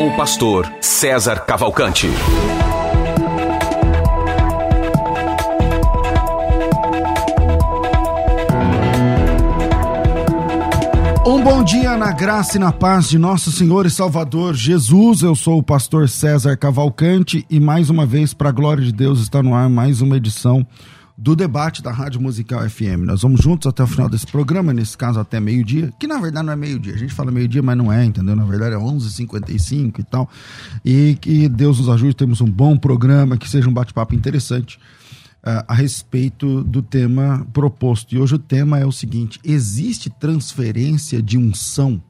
[0.00, 2.06] Com o pastor César Cavalcante.
[11.26, 15.20] Um bom dia na graça e na paz de nosso Senhor e Salvador Jesus.
[15.20, 19.20] Eu sou o pastor César Cavalcante e mais uma vez, para a glória de Deus,
[19.20, 20.66] está no ar mais uma edição
[21.20, 23.04] do debate da Rádio Musical FM.
[23.04, 26.46] Nós vamos juntos até o final desse programa, nesse caso até meio-dia, que na verdade
[26.46, 26.94] não é meio-dia.
[26.94, 28.34] A gente fala meio-dia, mas não é, entendeu?
[28.34, 30.30] Na verdade é 11h55 e tal.
[30.82, 34.78] E que Deus nos ajude, temos um bom programa, que seja um bate-papo interessante
[35.44, 38.14] uh, a respeito do tema proposto.
[38.14, 42.02] E hoje o tema é o seguinte: existe transferência de unção?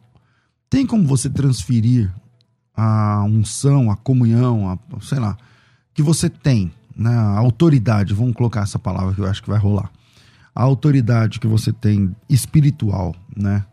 [0.70, 2.08] Tem como você transferir
[2.76, 5.36] a unção, a comunhão, a, sei lá,
[5.92, 6.70] que você tem
[7.00, 9.90] né, a autoridade, vamos colocar essa palavra que eu acho que vai rolar.
[10.54, 13.64] A autoridade que você tem espiritual, né,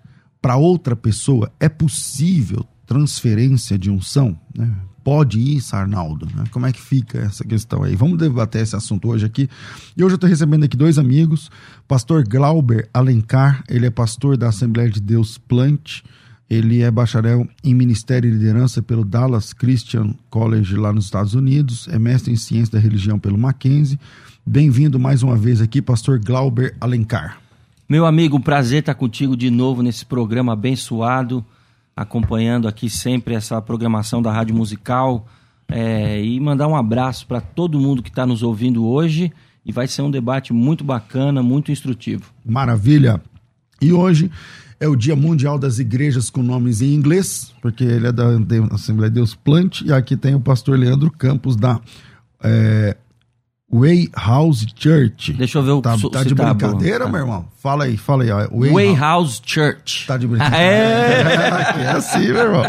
[0.41, 4.73] para outra pessoa, é possível transferência de unção, né?
[5.03, 6.25] Pode isso, Arnaldo?
[6.35, 6.43] Né?
[6.51, 7.95] Como é que fica essa questão aí?
[7.95, 9.49] Vamos debater esse assunto hoje aqui.
[9.95, 11.49] E hoje eu estou recebendo aqui dois amigos.
[11.87, 16.01] Pastor Glauber Alencar, ele é pastor da Assembleia de Deus Plant.
[16.49, 21.87] Ele é bacharel em Ministério e Liderança pelo Dallas Christian College lá nos Estados Unidos,
[21.89, 23.99] é mestre em Ciência da Religião pelo Mackenzie.
[24.45, 27.37] Bem-vindo mais uma vez aqui, pastor Glauber Alencar.
[27.89, 31.43] Meu amigo, prazer estar contigo de novo nesse programa abençoado,
[31.95, 35.27] acompanhando aqui sempre essa programação da Rádio Musical
[35.67, 39.33] é, e mandar um abraço para todo mundo que está nos ouvindo hoje
[39.65, 42.31] e vai ser um debate muito bacana, muito instrutivo.
[42.45, 43.21] Maravilha!
[43.81, 44.31] E hoje
[44.79, 48.25] é o Dia Mundial das Igrejas com nomes em inglês, porque ele é da,
[48.71, 51.79] Assembleia de Deus Plant, e aqui tem o pastor Leandro Campos da
[52.43, 52.95] é,
[53.69, 55.33] Way House Church.
[55.33, 57.11] Deixa eu ver o Tá, tá de tá brincadeira, bom.
[57.11, 57.45] meu irmão?
[57.57, 58.31] Fala aí, fala aí.
[58.31, 58.47] ó.
[58.49, 59.41] Way, Way House.
[59.45, 60.07] Church.
[60.07, 60.57] Tá de brincadeira.
[60.63, 61.83] É.
[61.83, 62.63] é assim, meu irmão.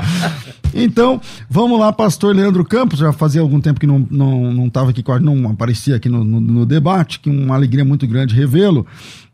[0.74, 4.88] Então, vamos lá, pastor Leandro Campos, já fazia algum tempo que não estava não, não
[4.88, 8.86] aqui, quase não aparecia aqui no, no, no debate, que uma alegria muito grande revê-lo.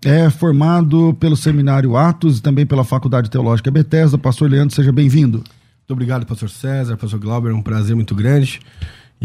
[0.05, 4.19] É formado pelo Seminário Atos e também pela Faculdade Teológica Bethesda.
[4.19, 5.39] Pastor Leandro, seja bem-vindo.
[5.39, 8.61] Muito obrigado, pastor César, pastor Glauber, é um prazer muito grande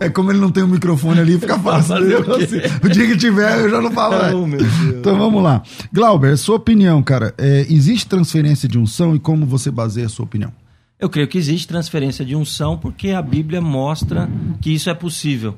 [0.00, 1.94] É como ele não tem o microfone ali, fica fácil.
[1.96, 2.34] O?
[2.36, 4.46] Assim, o dia que tiver, eu já não falo.
[4.46, 4.62] Deus.
[4.98, 5.62] Então vamos lá.
[5.92, 7.34] Glauber, sua opinião, cara.
[7.38, 10.52] é, existe transferência de unção e como você baseia a sua opinião?
[10.98, 14.28] Eu creio que existe transferência de unção porque a Bíblia mostra
[14.62, 15.56] que isso é possível.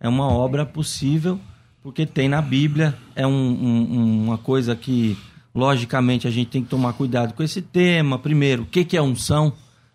[0.00, 1.38] É uma obra possível
[1.82, 2.96] porque tem na Bíblia.
[3.14, 5.16] É um- um- uma coisa que,
[5.54, 8.18] logicamente, a gente tem que tomar cuidado com esse tema.
[8.18, 9.52] Primeiro, o que, que é unção?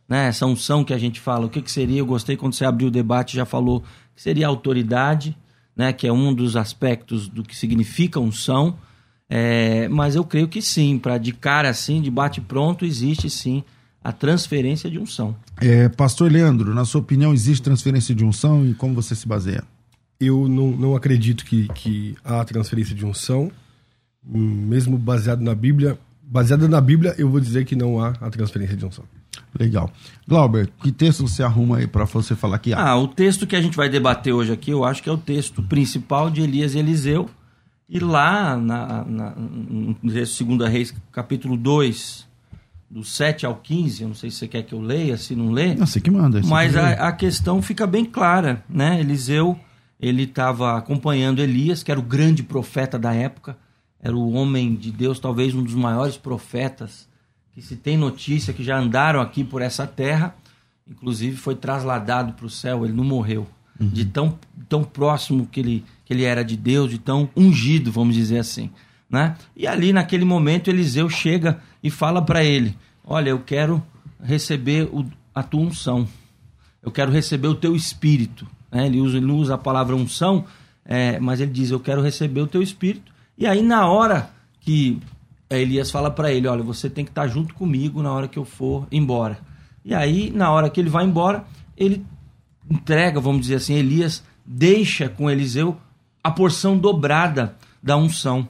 [0.07, 0.27] Né?
[0.27, 1.99] Essa unção que a gente fala, o que, que seria?
[1.99, 3.83] Eu gostei quando você abriu o debate já falou
[4.15, 5.35] que seria autoridade,
[5.75, 5.91] né?
[5.91, 8.77] que é um dos aspectos do que significa unção.
[9.29, 13.61] É, mas eu creio que sim, para de cara assim, de bate pronto, existe sim
[14.05, 15.35] a transferência de unção.
[15.59, 19.63] É, Pastor Leandro, na sua opinião, existe transferência de unção e como você se baseia?
[20.19, 23.51] Eu não, não acredito que, que há transferência de unção,
[24.23, 25.97] mesmo baseado na Bíblia.
[26.21, 29.05] Baseado na Bíblia, eu vou dizer que não há a transferência de unção.
[29.59, 29.91] Legal.
[30.27, 32.89] Glauber, que texto você arruma aí para você falar que há?
[32.89, 35.17] Ah, o texto que a gente vai debater hoje aqui, eu acho que é o
[35.17, 37.27] texto principal de Elias e Eliseu.
[37.89, 42.24] E lá, na, na, no 2 Reis, capítulo 2,
[42.95, 45.51] do 7 ao 15, eu não sei se você quer que eu leia, se não
[45.51, 45.75] lê.
[45.75, 46.39] Não, você que manda.
[46.45, 49.01] Mas que a, a questão fica bem clara, né?
[49.01, 49.59] Eliseu,
[49.99, 53.57] ele estava acompanhando Elias, que era o grande profeta da época,
[54.01, 57.05] era o homem de Deus, talvez um dos maiores profetas
[57.51, 60.33] que se tem notícia que já andaram aqui por essa terra,
[60.89, 63.45] inclusive foi trasladado para o céu, ele não morreu.
[63.77, 64.39] De tão, tão
[64.69, 68.69] tão próximo que ele, que ele era de Deus, de tão ungido, vamos dizer assim.
[69.09, 69.35] Né?
[69.53, 73.83] E ali, naquele momento, Eliseu chega e fala para ele: Olha, eu quero
[74.21, 76.07] receber o, a tua unção,
[76.81, 78.47] eu quero receber o teu espírito.
[78.71, 78.87] Né?
[78.87, 80.45] Ele, usa, ele usa a palavra unção,
[80.83, 83.11] é, mas ele diz: Eu quero receber o teu espírito.
[83.37, 84.29] E aí, na hora
[84.59, 84.99] que
[85.49, 88.45] Elias fala para ele: Olha, você tem que estar junto comigo na hora que eu
[88.45, 89.37] for embora.
[89.83, 91.45] E aí, na hora que ele vai embora,
[91.77, 92.03] ele
[92.69, 95.77] entrega, vamos dizer assim, Elias deixa com Eliseu
[96.23, 98.49] a porção dobrada da unção.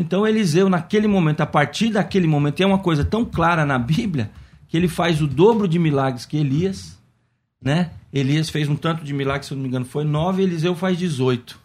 [0.00, 4.30] Então Eliseu, naquele momento, a partir daquele momento, é uma coisa tão clara na Bíblia
[4.66, 6.98] que ele faz o dobro de milagres que Elias,
[7.62, 7.90] né?
[8.10, 10.96] Elias fez um tanto de milagres, se eu não me engano, foi nove, Eliseu faz
[10.96, 11.60] 18.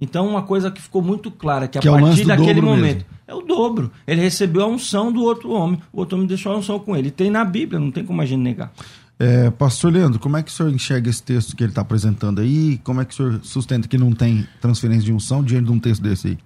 [0.00, 3.06] Então, uma coisa que ficou muito clara, que, que a é partir daquele momento, mesmo.
[3.28, 3.92] é o dobro.
[4.06, 7.10] Ele recebeu a unção do outro homem, o outro homem deixou a unção com ele.
[7.10, 8.72] Tem na Bíblia, não tem como a gente negar.
[9.18, 12.40] É, Pastor Leandro, como é que o senhor enxerga esse texto que ele está apresentando
[12.40, 12.80] aí?
[12.82, 15.78] Como é que o senhor sustenta que não tem transferência de unção diante de um
[15.78, 16.38] texto desse aí?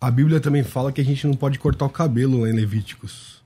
[0.00, 3.42] A Bíblia também fala que a gente não pode cortar o cabelo lá em Levíticos.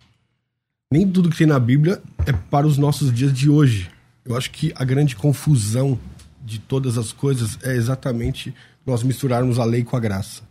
[0.90, 3.90] Nem tudo que tem na Bíblia é para os nossos dias de hoje.
[4.24, 5.98] Eu acho que a grande confusão
[6.44, 8.54] de todas as coisas é exatamente
[8.86, 10.42] nós misturarmos a lei com a graça.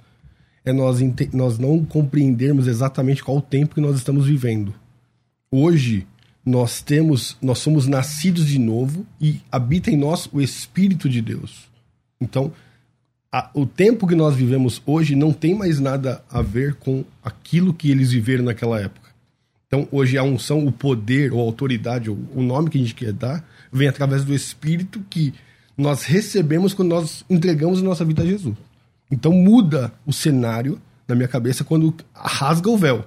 [0.64, 1.00] É nós,
[1.34, 4.76] nós não compreendermos exatamente qual o tempo que nós estamos vivendo.
[5.50, 6.06] Hoje,
[6.46, 11.68] nós temos, nós somos nascidos de novo e habita em nós o Espírito de Deus.
[12.22, 12.54] Então,
[13.32, 17.74] a, o tempo que nós vivemos hoje não tem mais nada a ver com aquilo
[17.74, 19.08] que eles viveram naquela época.
[19.68, 23.12] Então, hoje a unção, o poder, ou autoridade, ou o nome que a gente quer
[23.12, 25.34] dar, vem através do Espírito que
[25.78, 28.56] nós recebemos quando nós entregamos a nossa vida a Jesus.
[29.12, 33.06] Então, muda o cenário na minha cabeça quando rasga o véu.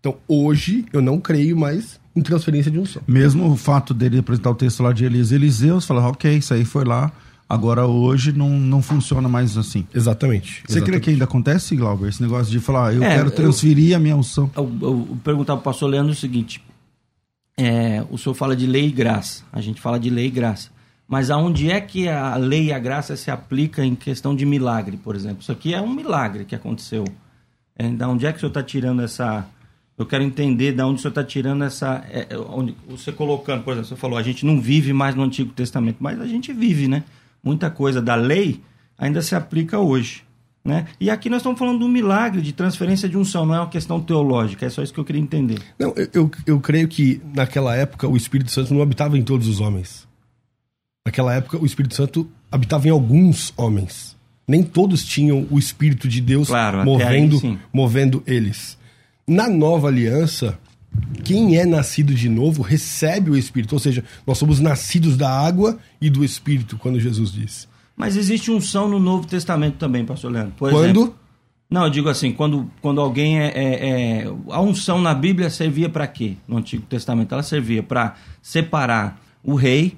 [0.00, 3.02] Então, hoje, eu não creio mais em transferência de unção.
[3.06, 6.52] Mesmo o fato dele apresentar o texto lá de Elias Eliseu, você fala, ok, isso
[6.52, 7.12] aí foi lá,
[7.50, 9.84] agora hoje não, não funciona mais assim.
[9.92, 10.62] Exatamente.
[10.68, 13.96] Você crê que ainda acontece, Glauber, esse negócio de falar, eu é, quero transferir eu,
[13.96, 14.48] a minha unção?
[14.56, 16.62] Eu, eu, eu perguntar para o pastor Leandro o seguinte,
[17.56, 20.70] é, o senhor fala de lei e graça, a gente fala de lei e graça,
[21.08, 24.96] mas aonde é que a lei e a graça se aplica em questão de milagre,
[24.96, 25.38] por exemplo?
[25.40, 27.02] Isso aqui é um milagre que aconteceu.
[27.74, 29.44] É, da onde é que o senhor está tirando essa
[29.98, 32.02] eu quero entender de onde o senhor está tirando essa.
[32.10, 35.22] É, é, onde, você colocando, por exemplo, você falou, a gente não vive mais no
[35.22, 37.04] Antigo Testamento, mas a gente vive, né?
[37.42, 38.62] Muita coisa da lei
[38.98, 40.22] ainda se aplica hoje.
[40.62, 40.86] Né?
[41.00, 43.68] E aqui nós estamos falando de um milagre de transferência de unção, não é uma
[43.70, 45.58] questão teológica, é só isso que eu queria entender.
[45.78, 49.58] Não, eu, eu, creio que naquela época o Espírito Santo não habitava em todos os
[49.58, 50.06] homens.
[51.04, 54.16] Naquela época o Espírito Santo habitava em alguns homens.
[54.46, 58.76] Nem todos tinham o Espírito de Deus claro, movendo, aí, movendo eles.
[59.26, 60.58] Na nova aliança,
[61.24, 63.72] quem é nascido de novo recebe o Espírito.
[63.74, 67.68] Ou seja, nós somos nascidos da água e do Espírito, quando Jesus disse.
[67.96, 70.54] Mas existe unção no Novo Testamento também, pastor Leandro.
[70.56, 70.84] Por quando?
[70.84, 71.20] Exemplo,
[71.70, 75.88] não, eu digo assim, quando, quando alguém é, é, é A unção na Bíblia servia
[75.88, 76.36] para quê?
[76.48, 79.96] No Antigo Testamento ela servia para separar o rei,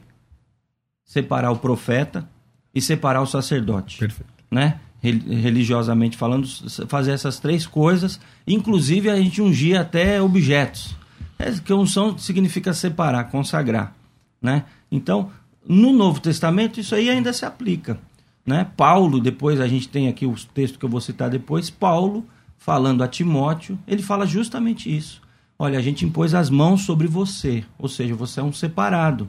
[1.04, 2.28] separar o profeta
[2.74, 3.98] e separar o sacerdote.
[3.98, 4.32] Perfeito.
[4.50, 4.78] Né?
[5.02, 6.46] Religiosamente falando,
[6.86, 8.20] fazer essas três coisas.
[8.46, 10.94] Inclusive, a gente ungia até objetos.
[11.38, 13.94] É, que unção significa separar, consagrar.
[14.40, 14.64] Né?
[14.90, 15.30] Então,
[15.66, 17.98] no Novo Testamento, isso aí ainda se aplica.
[18.46, 18.66] Né?
[18.76, 22.24] Paulo, depois a gente tem aqui o texto que eu vou citar depois, Paulo,
[22.56, 25.20] falando a Timóteo, ele fala justamente isso.
[25.58, 29.28] Olha, a gente impôs as mãos sobre você, ou seja, você é um separado.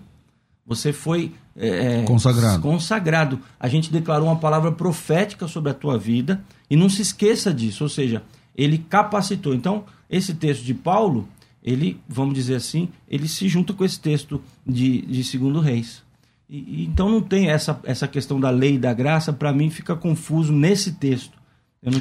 [0.65, 2.61] Você foi é, é, consagrado.
[2.61, 3.39] consagrado.
[3.59, 7.83] A gente declarou uma palavra profética sobre a tua vida e não se esqueça disso.
[7.83, 8.23] Ou seja,
[8.55, 9.53] ele capacitou.
[9.53, 11.27] Então, esse texto de Paulo,
[11.61, 16.01] ele, vamos dizer assim, ele se junta com esse texto de, de Segundo Reis.
[16.49, 19.69] E, e, então não tem essa, essa questão da lei e da graça, para mim
[19.69, 21.37] fica confuso nesse texto.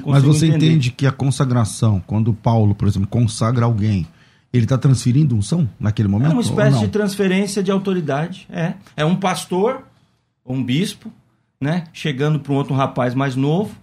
[0.06, 0.66] Mas você entender.
[0.66, 4.06] entende que a consagração, quando Paulo, por exemplo, consagra alguém,
[4.52, 6.30] ele está transferindo unção naquele momento?
[6.30, 8.46] É uma espécie de transferência de autoridade.
[8.50, 9.82] É, é um pastor,
[10.44, 11.10] um bispo,
[11.60, 13.74] né, chegando para um outro rapaz mais novo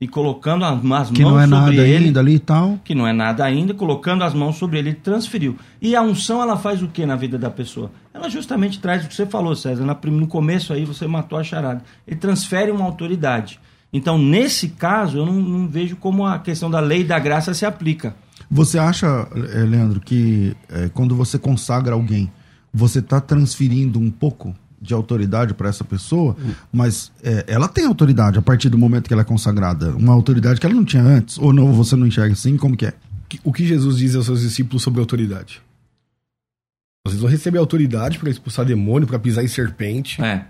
[0.00, 2.78] e colocando as, mãos que não é sobre nada ele, ainda ali e tal.
[2.84, 5.56] Que não é nada ainda, colocando as mãos sobre ele, ele transferiu.
[5.82, 7.90] E a unção ela faz o que na vida da pessoa?
[8.14, 9.84] Ela justamente traz o que você falou, César.
[9.84, 11.82] no começo aí você matou a charada.
[12.06, 13.58] Ele transfere uma autoridade.
[13.92, 17.66] Então, nesse caso, eu não, não vejo como a questão da lei da graça se
[17.66, 18.14] aplica.
[18.50, 22.30] Você acha, eh, Leandro, que é, quando você consagra alguém,
[22.72, 26.36] você está transferindo um pouco de autoridade para essa pessoa,
[26.72, 30.60] mas é, ela tem autoridade a partir do momento que ela é consagrada, uma autoridade
[30.60, 32.94] que ela não tinha antes, ou não, você não enxerga assim, como que é?
[33.42, 35.60] O que Jesus diz aos seus discípulos sobre autoridade?
[37.06, 40.22] Vocês vão receber autoridade para expulsar demônio, para pisar em serpente.
[40.22, 40.46] É.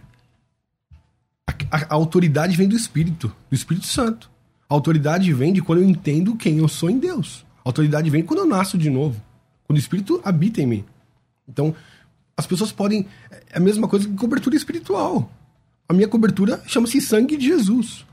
[1.47, 4.31] A, a, a autoridade vem do Espírito, do Espírito Santo.
[4.69, 7.47] A autoridade vem de quando eu entendo quem eu sou em Deus.
[7.69, 9.21] A autoridade vem quando eu nasço de novo.
[9.67, 10.85] Quando o Espírito habita em mim.
[11.47, 11.75] Então,
[12.35, 13.05] as pessoas podem.
[13.51, 15.31] É a mesma coisa que cobertura espiritual.
[15.87, 18.07] A minha cobertura chama-se sangue de Jesus.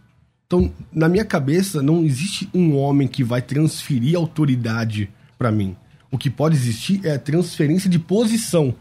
[0.45, 5.74] Então, na minha cabeça, não existe um homem que vai transferir autoridade para mim.
[6.12, 8.75] O que pode existir é a transferência de posição.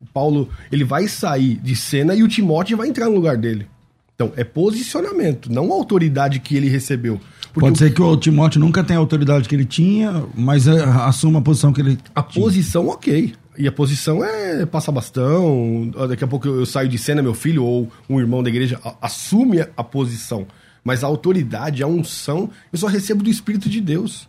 [0.00, 3.68] O Paulo, ele vai sair de cena e o Timóteo vai entrar no lugar dele.
[4.16, 7.20] Então, é posicionamento, não a autoridade que ele recebeu.
[7.54, 11.40] Pode ser que o Timóteo nunca tenha a autoridade que ele tinha, mas é, assuma
[11.40, 11.98] a posição que ele.
[12.14, 12.42] A tinha.
[12.42, 13.34] posição, ok.
[13.58, 15.90] E a posição é passar bastão.
[16.08, 19.60] Daqui a pouco eu saio de cena, meu filho ou um irmão da igreja assume
[19.76, 20.46] a posição.
[20.82, 24.28] Mas a autoridade, a unção, eu só recebo do Espírito de Deus.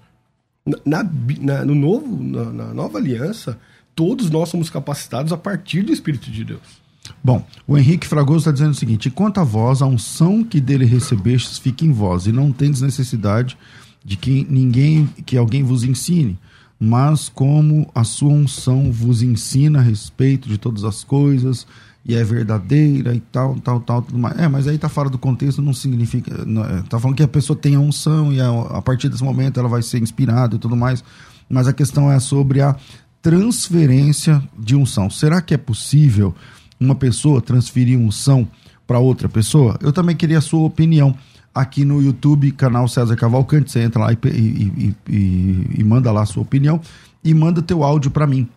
[0.85, 1.03] Na,
[1.41, 3.57] na no novo, na, na nova aliança,
[3.95, 6.82] todos nós somos capacitados a partir do Espírito de Deus.
[7.23, 10.85] Bom, o Henrique Fragoso está dizendo o seguinte: quanto a vós, a unção que dele
[10.85, 13.57] recebestes fica em vós, e não tendes necessidade
[14.03, 16.37] de que ninguém, que alguém vos ensine,
[16.79, 21.65] mas como a sua unção vos ensina a respeito de todas as coisas,
[22.05, 24.37] e é verdadeira e tal, tal, tal, tudo mais.
[24.37, 26.43] É, mas aí tá fora do contexto, não significa.
[26.45, 29.59] Não, é, falando que a pessoa tem a unção e a, a partir desse momento
[29.59, 31.03] ela vai ser inspirada e tudo mais.
[31.49, 32.75] Mas a questão é sobre a
[33.21, 35.09] transferência de unção.
[35.09, 36.35] Será que é possível
[36.83, 38.47] uma pessoa transferir unção
[38.85, 39.77] para outra pessoa?
[39.81, 41.15] Eu também queria a sua opinião
[41.53, 43.71] aqui no YouTube, canal César Cavalcante.
[43.71, 46.79] Você entra lá e, e, e, e manda lá a sua opinião
[47.23, 48.47] e manda teu áudio para mim.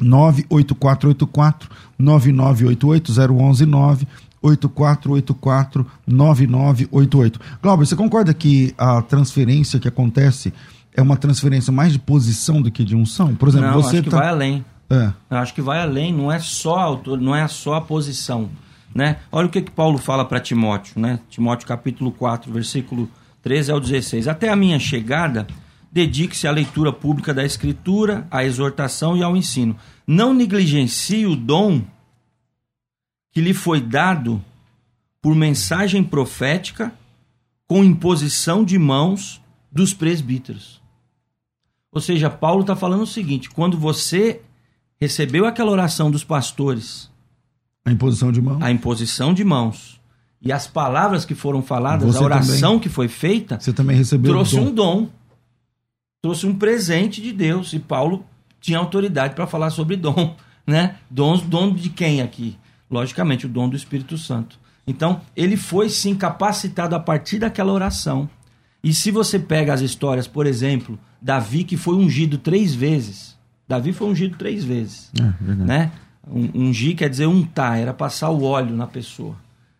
[0.00, 3.66] 98484 9988 011
[4.42, 7.40] 8484 9988.
[7.62, 10.52] Glauber, você concorda que a transferência que acontece
[10.94, 13.34] é uma transferência mais de posição do que de unção?
[13.34, 14.18] Por exemplo, não, você acho que tá...
[14.18, 14.64] vai além.
[14.90, 15.12] É.
[15.30, 18.50] Acho que vai além, não é só não é só a posição,
[18.92, 19.20] né?
[19.30, 21.20] Olha o que que Paulo fala para Timóteo, né?
[21.30, 23.08] Timóteo capítulo 4, versículo
[23.40, 24.26] 13 ao 16.
[24.26, 25.46] Até a minha chegada,
[25.92, 29.76] dedique-se à leitura pública da Escritura, à exortação e ao ensino.
[30.04, 31.82] Não negligencie o dom
[33.30, 34.42] que lhe foi dado
[35.22, 36.92] por mensagem profética
[37.66, 40.80] com imposição de mãos dos presbíteros.
[41.92, 44.42] Ou seja, Paulo está falando o seguinte: quando você
[45.00, 47.10] recebeu aquela oração dos pastores,
[47.84, 50.00] a imposição de mãos, a imposição de mãos
[50.42, 53.96] e as palavras que foram faladas, você a oração também, que foi feita, você também
[53.96, 55.08] recebeu trouxe um dom
[56.22, 57.72] trouxe um presente de Deus.
[57.72, 58.24] E Paulo
[58.60, 60.96] tinha autoridade para falar sobre dom, né?
[61.10, 62.56] Dom, dom de quem aqui?
[62.90, 64.58] Logicamente, o dom do Espírito Santo.
[64.86, 68.28] Então, ele foi sim capacitado a partir daquela oração.
[68.82, 73.38] E se você pega as histórias, por exemplo, Davi que foi ungido três vezes.
[73.70, 75.12] Davi foi ungido três vezes.
[75.16, 75.92] É, né?
[76.26, 79.36] ungir quer dizer untar, era passar o óleo na pessoa.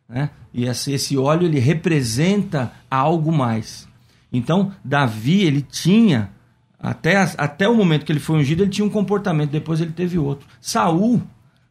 [0.09, 0.31] Né?
[0.55, 3.89] E esse, esse óleo ele representa algo mais.
[4.33, 6.31] Então, Davi, ele tinha,
[6.79, 10.19] até, até o momento que ele foi ungido, ele tinha um comportamento, depois ele teve
[10.19, 10.47] outro.
[10.61, 11.21] Saul,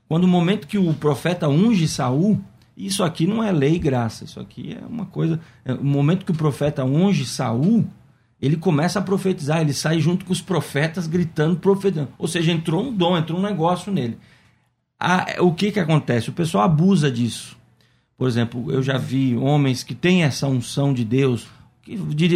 [0.10, 2.38] quando o momento que o profeta unge Saul,
[2.76, 5.40] isso aqui não é lei e graça, isso aqui é uma coisa.
[5.64, 7.86] É, o momento que o profeta unge Saul,
[8.42, 12.10] ele começa a profetizar, ele sai junto com os profetas gritando, profetizando.
[12.18, 14.18] Ou seja, entrou um dom, entrou um negócio nele.
[15.40, 16.30] o que que acontece?
[16.30, 17.58] O pessoal abusa disso.
[18.18, 21.48] Por exemplo, eu já vi homens que têm essa unção de Deus,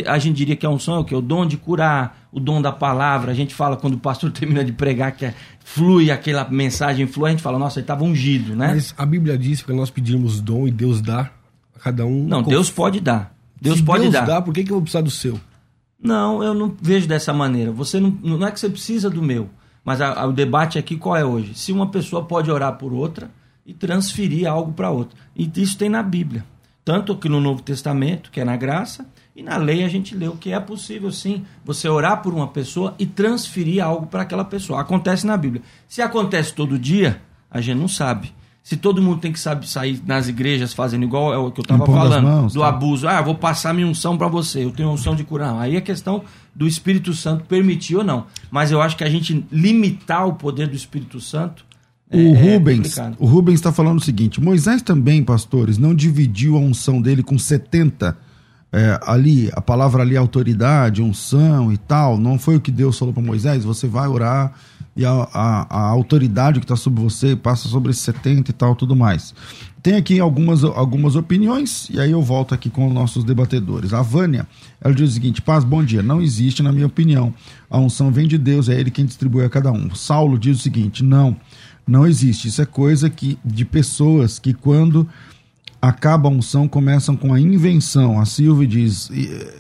[0.08, 1.14] a gente diria que a unção é o que?
[1.14, 3.32] O dom de curar, o dom da palavra.
[3.32, 7.30] A gente fala quando o pastor termina de pregar que é, flui aquela mensagem flui,
[7.30, 8.70] a gente fala, nossa, ele estava ungido, né?
[8.70, 11.30] Mas a Bíblia diz para nós pedirmos dom e Deus dá
[11.76, 12.26] a cada um.
[12.26, 13.36] Não, Deus pode dar.
[13.62, 14.26] Deus Se pode Deus dar.
[14.26, 15.40] dá, por que, que eu vou precisar do seu?
[16.04, 17.72] Não, eu não vejo dessa maneira.
[17.72, 19.50] Você não, não é que você precisa do meu,
[19.86, 21.56] mas a, a, o debate aqui qual é hoje?
[21.56, 23.32] Se uma pessoa pode orar por outra
[23.66, 25.18] e transferir algo para outra.
[25.34, 26.46] E isso tem na Bíblia.
[26.84, 30.36] Tanto que no Novo Testamento, que é na graça, e na lei a gente leu
[30.36, 34.82] que é possível sim você orar por uma pessoa e transferir algo para aquela pessoa.
[34.82, 35.64] Acontece na Bíblia.
[35.88, 38.34] Se acontece todo dia, a gente não sabe.
[38.64, 41.64] Se todo mundo tem que saber sair nas igrejas fazendo igual é o que eu
[41.64, 42.70] estava falando, mãos, do tá?
[42.70, 43.08] abuso.
[43.08, 45.60] Ah, vou passar minha unção para você, eu tenho unção de curar.
[45.60, 46.24] Aí é questão
[46.56, 48.26] do Espírito Santo permitir ou não.
[48.50, 51.66] Mas eu acho que a gente limitar o poder do Espírito Santo
[52.14, 56.56] o é, Rubens, é o Rubens está falando o seguinte: Moisés também, pastores, não dividiu
[56.56, 58.16] a unção dele com 70
[58.72, 63.14] é, ali, a palavra ali, autoridade, unção e tal, não foi o que Deus falou
[63.14, 63.64] para Moisés?
[63.64, 64.54] Você vai orar
[64.96, 68.76] e a, a, a autoridade que está sobre você passa sobre esses 70 e tal,
[68.76, 69.34] tudo mais.
[69.82, 73.94] Tem aqui algumas, algumas opiniões, e aí eu volto aqui com os nossos debatedores.
[73.94, 74.48] A Vânia,
[74.80, 76.02] ela diz o seguinte: Paz, bom dia.
[76.02, 77.34] Não existe, na minha opinião.
[77.70, 79.94] A unção vem de Deus, é Ele quem distribui a cada um.
[79.94, 81.36] Saulo diz o seguinte: não,
[81.86, 82.48] não existe.
[82.48, 85.06] Isso é coisa que, de pessoas que, quando
[85.82, 88.18] acaba a unção, começam com a invenção.
[88.18, 89.12] A Silvia diz,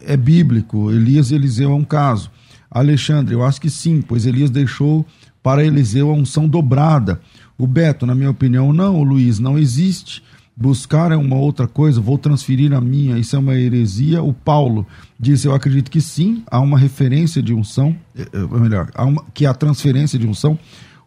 [0.06, 2.32] é bíblico, Elias e Eliseu é um caso.
[2.72, 5.06] Alexandre, eu acho que sim, pois Elias deixou
[5.44, 7.22] para Eliseu a unção dobrada.
[7.58, 10.24] O Beto, na minha opinião, não, o Luiz, não existe.
[10.56, 14.22] Buscar é uma outra coisa, vou transferir a minha, isso é uma heresia.
[14.22, 14.86] O Paulo
[15.20, 19.26] disse, eu acredito que sim, há uma referência de unção, é, é, melhor, há uma,
[19.34, 20.58] que há transferência de unção.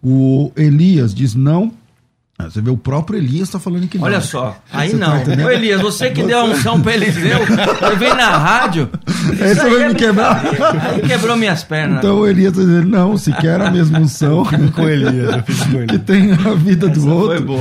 [0.02, 1.72] O Elias diz, não,
[2.38, 4.04] ah, você vê, o próprio Elias está falando que não.
[4.04, 5.24] Olha só, aí você não.
[5.24, 8.90] Tá Ô Elias, você que deu a unção para Eliseu, você vem na rádio.
[9.40, 10.44] Aí você vai me quebrar.
[10.44, 11.98] Aí quebrou minhas pernas.
[11.98, 15.44] Então o Elias está dizendo, não, se quer a mesma unção com Elias,
[15.88, 17.56] que tem a vida do essa outro,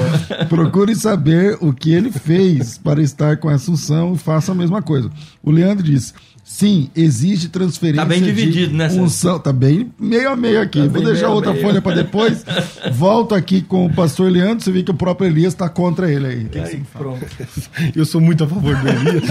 [0.49, 4.81] procure saber o que ele fez para estar com essa unção e faça a mesma
[4.81, 5.09] coisa.
[5.41, 6.13] O Leandro diz,
[6.47, 8.03] Sim, existe transferência.
[8.03, 8.87] Tá bem dividido, de né?
[8.91, 10.79] Unção, tá bem meio a meio aqui.
[10.79, 11.65] Tá Vou deixar outra meio.
[11.65, 12.45] folha para depois.
[12.93, 14.63] Volto aqui com o pastor Leandro.
[14.63, 16.45] Você vê que o próprio Elias está contra ele aí.
[16.45, 17.25] Que aí que pronto.
[17.95, 19.23] Eu sou muito a favor do Elias.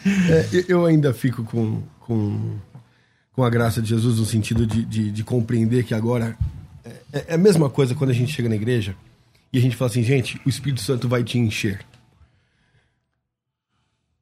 [0.30, 2.56] é, eu ainda fico com, com,
[3.34, 6.38] com a graça de Jesus no sentido de, de, de compreender que agora
[7.12, 8.96] é, é a mesma coisa quando a gente chega na igreja
[9.52, 11.80] e a gente fala assim, gente, o Espírito Santo vai te encher.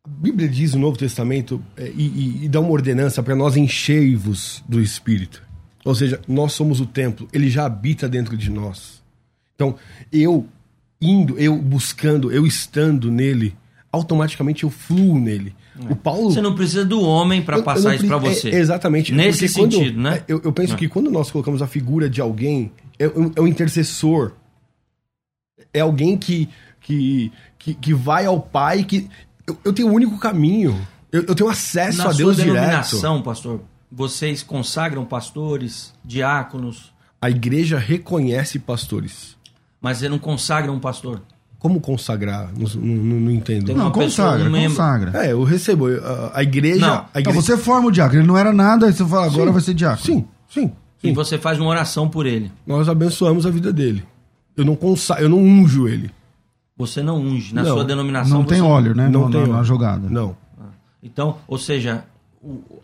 [0.03, 3.55] A Bíblia diz no Novo Testamento é, e, e, e dá uma ordenança para nós
[3.57, 5.43] enchei-vos do Espírito.
[5.85, 9.03] Ou seja, nós somos o templo, ele já habita dentro de nós.
[9.55, 9.77] Então,
[10.11, 10.47] eu
[11.01, 13.55] indo, eu buscando, eu estando nele,
[13.93, 15.55] automaticamente eu fluo nele.
[15.79, 15.93] É.
[15.93, 16.31] O Paulo.
[16.31, 18.49] Você não precisa do homem para passar isso para você.
[18.49, 19.13] É, exatamente.
[19.13, 20.17] Nesse sentido, quando, né?
[20.27, 20.77] É, eu, eu penso é.
[20.77, 24.33] que quando nós colocamos a figura de alguém, é, é o intercessor.
[25.75, 26.49] É alguém que,
[26.81, 29.09] que, que, que vai ao Pai, que
[29.51, 30.81] eu, eu tenho o um único caminho.
[31.13, 32.55] Eu, eu, tenho acesso Na a Deus sua direto.
[32.55, 36.93] denominação, pastor, vocês consagram pastores, diáconos?
[37.21, 39.37] A igreja reconhece pastores.
[39.81, 41.23] Mas você não consagra um pastor?
[41.59, 42.51] Como consagrar?
[42.57, 43.75] Não, não, não entendo.
[43.75, 45.27] Não, consagra, um consagra.
[45.27, 45.89] É, eu recebo.
[45.89, 46.81] A, a igreja.
[46.81, 47.07] Não.
[47.13, 47.21] A igreja...
[47.21, 48.21] Então você forma o diácono.
[48.21, 50.07] Ele não era nada, aí você fala, agora sim, vai ser diácono.
[50.07, 51.09] Sim, sim, sim.
[51.09, 52.51] E você faz uma oração por ele.
[52.67, 54.03] Nós abençoamos a vida dele.
[54.57, 55.21] Eu não, consa...
[55.21, 56.11] eu não unjo ele.
[56.81, 57.55] Você não unge.
[57.55, 58.39] Na não, sua denominação.
[58.39, 59.07] Não tem óleo, né?
[59.07, 60.09] Não, tem na jogada.
[60.09, 60.35] Não.
[61.03, 62.05] Então, ou seja,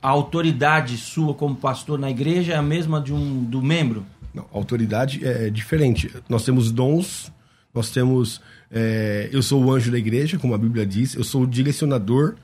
[0.02, 4.04] a autoridade sua como pastor na igreja é a mesma de um do membro?
[4.34, 6.14] Não, a autoridade é diferente.
[6.28, 7.32] Nós temos dons,
[7.72, 8.42] nós temos.
[8.70, 12.34] É, eu sou o anjo da igreja, como a Bíblia diz, eu sou o direcionador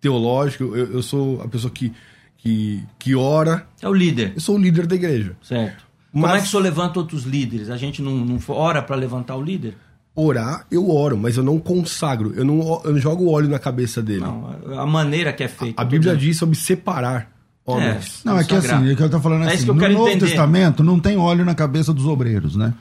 [0.00, 1.92] teológico, eu, eu sou a pessoa que,
[2.36, 3.66] que, que ora.
[3.82, 4.34] É o líder.
[4.36, 5.36] Eu sou o líder da igreja.
[5.42, 5.84] Certo.
[6.12, 6.22] Mas...
[6.22, 7.70] Como é que o senhor levanta outros líderes?
[7.70, 9.76] A gente não, não ora para levantar o líder?
[10.14, 14.02] Orar, eu oro, mas eu não consagro, eu não, eu não jogo óleo na cabeça
[14.02, 14.20] dele.
[14.20, 15.80] Não, a maneira que é feita.
[15.80, 17.30] A, a Bíblia diz sobre separar
[17.64, 18.22] homens.
[18.24, 20.26] É, não, é que assim, é que eu tô falando é assim, no Novo entender.
[20.26, 22.74] Testamento não tem óleo na cabeça dos obreiros, né?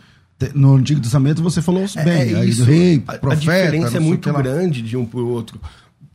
[0.54, 3.34] No Antigo Testamento você falou é, bem, é, rei, profeta.
[3.34, 5.60] A diferença é muito grande de um para o outro.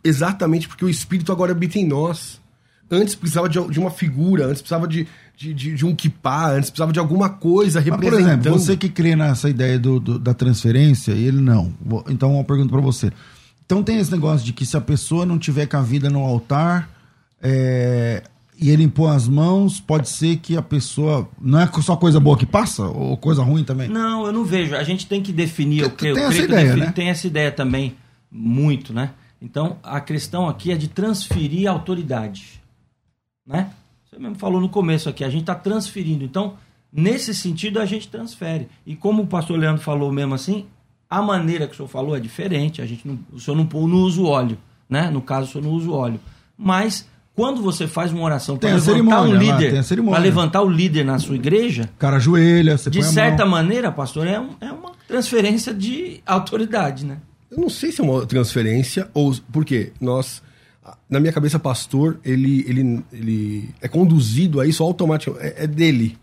[0.02, 2.40] Exatamente porque o Espírito agora habita em nós.
[2.90, 6.70] Antes precisava de, de uma figura, antes precisava de, de, de, de um kipá, antes
[6.70, 8.12] precisava de alguma coisa representando.
[8.12, 11.72] Mas, por exemplo, você que crê nessa ideia do, do da transferência, ele não.
[12.08, 13.12] Então, uma pergunta para você.
[13.66, 16.20] Então tem esse negócio de que se a pessoa não tiver com a vida no
[16.20, 16.90] altar
[17.42, 18.22] é,
[18.58, 21.28] e ele impor as mãos, pode ser que a pessoa.
[21.40, 22.84] Não é só coisa boa que passa?
[22.84, 23.88] Ou coisa ruim também?
[23.88, 24.76] Não, eu não vejo.
[24.76, 25.90] A gente tem que definir.
[25.90, 26.92] Tem, o que, tem essa ideia, né?
[26.92, 27.96] Tem essa ideia também,
[28.30, 29.10] muito, né?
[29.40, 32.62] Então a questão aqui é de transferir a autoridade.
[33.46, 33.70] Né?
[34.14, 36.22] Você mesmo falou no começo aqui, a gente está transferindo.
[36.22, 36.54] Então,
[36.92, 38.68] nesse sentido, a gente transfere.
[38.86, 40.66] E como o pastor Leandro falou mesmo assim,
[41.10, 42.80] a maneira que o senhor falou é diferente.
[42.80, 44.56] A gente não, o senhor não, não usa o óleo,
[44.88, 45.10] né?
[45.10, 46.20] No caso, o senhor não usa o óleo.
[46.56, 51.18] Mas quando você faz uma oração para levantar um líder, para levantar o líder na
[51.18, 55.74] sua igreja, o cara ajoelha, você de certa maneira, pastor, é, um, é uma transferência
[55.74, 57.18] de autoridade, né?
[57.50, 60.40] Eu não sei se é uma transferência ou porque nós
[61.08, 66.18] na minha cabeça, pastor, ele, ele, ele é conduzido a isso automaticamente, é, é dele.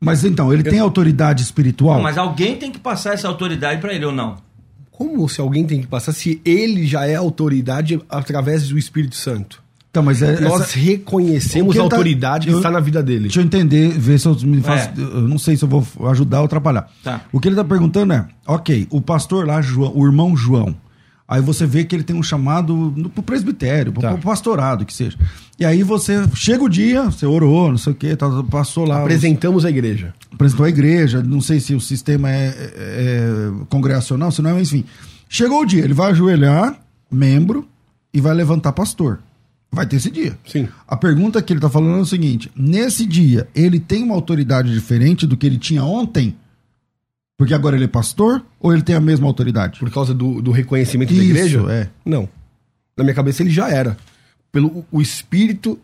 [0.00, 0.70] Mas então, ele Eu...
[0.70, 1.96] tem autoridade espiritual?
[1.96, 4.36] Não, mas alguém tem que passar essa autoridade para ele ou não?
[4.90, 9.62] Como se alguém tem que passar se ele já é autoridade através do Espírito Santo?
[9.90, 10.78] Então, mas é, Nós essa...
[10.78, 12.50] reconhecemos a tá- autoridade tá...
[12.50, 12.58] que eu...
[12.58, 13.22] está na vida dele.
[13.22, 14.90] Deixa eu entender, ver se eu me faço.
[14.90, 15.00] É.
[15.00, 16.90] Eu não sei se eu vou ajudar ou atrapalhar.
[17.02, 17.22] Tá.
[17.32, 20.74] O que ele está perguntando é: ok, o pastor lá, João, o irmão João,
[21.28, 24.12] Aí você vê que ele tem um chamado pro presbitério, tá.
[24.12, 25.18] pro pastorado, que seja.
[25.58, 28.16] E aí você chega o dia, você orou, não sei o quê,
[28.50, 29.02] passou lá.
[29.02, 29.64] Apresentamos os...
[29.66, 30.14] a igreja.
[30.32, 34.62] Apresentou a igreja, não sei se o sistema é, é, é congregacional, se não é,
[34.62, 34.86] enfim.
[35.28, 37.68] Chegou o dia, ele vai ajoelhar, membro,
[38.12, 39.18] e vai levantar pastor.
[39.70, 40.38] Vai ter esse dia.
[40.46, 40.66] Sim.
[40.86, 44.72] A pergunta que ele está falando é o seguinte: nesse dia, ele tem uma autoridade
[44.72, 46.34] diferente do que ele tinha ontem?
[47.38, 49.78] Porque agora ele é pastor ou ele tem a mesma autoridade?
[49.78, 51.64] Por causa do, do reconhecimento da Isso, igreja?
[51.70, 51.88] é.
[52.04, 52.28] Não.
[52.96, 53.96] Na minha cabeça ele já era.
[54.50, 55.78] Pelo o espírito.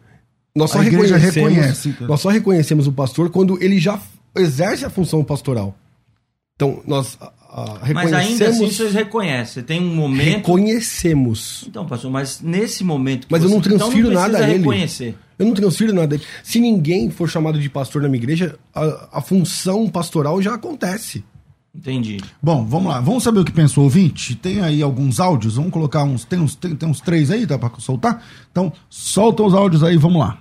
[0.55, 1.53] Nós só A igreja reconhecemos.
[1.55, 2.09] reconhece, então.
[2.09, 4.01] Nós só reconhecemos o pastor quando ele já
[4.37, 5.77] exerce a função pastoral.
[6.57, 8.77] Então, nós a- a, Mas ainda assim reconhecemos.
[8.77, 9.63] vocês reconhecem.
[9.63, 10.37] Tem um momento.
[10.37, 11.65] reconhecemos.
[11.69, 13.27] Então, pastor, mas nesse momento.
[13.29, 14.59] que Mas eu não você- então transfiro precisa nada a ele.
[14.59, 15.15] reconhecer.
[15.39, 16.23] Eu não transfiro nada dele.
[16.43, 21.25] Se ninguém for chamado de pastor na minha igreja, a, a função pastoral já acontece.
[21.75, 22.21] Entendi.
[22.41, 23.01] Bom, vamos lá.
[23.01, 24.37] Vamos saber o que pensa o ouvinte?
[24.37, 25.57] Tem aí alguns áudios.
[25.57, 26.25] Vamos colocar uns.
[26.25, 28.23] Tem uns, tem, tem uns três aí, dá pra soltar?
[28.51, 30.39] Então, solta os áudios aí, vamos lá.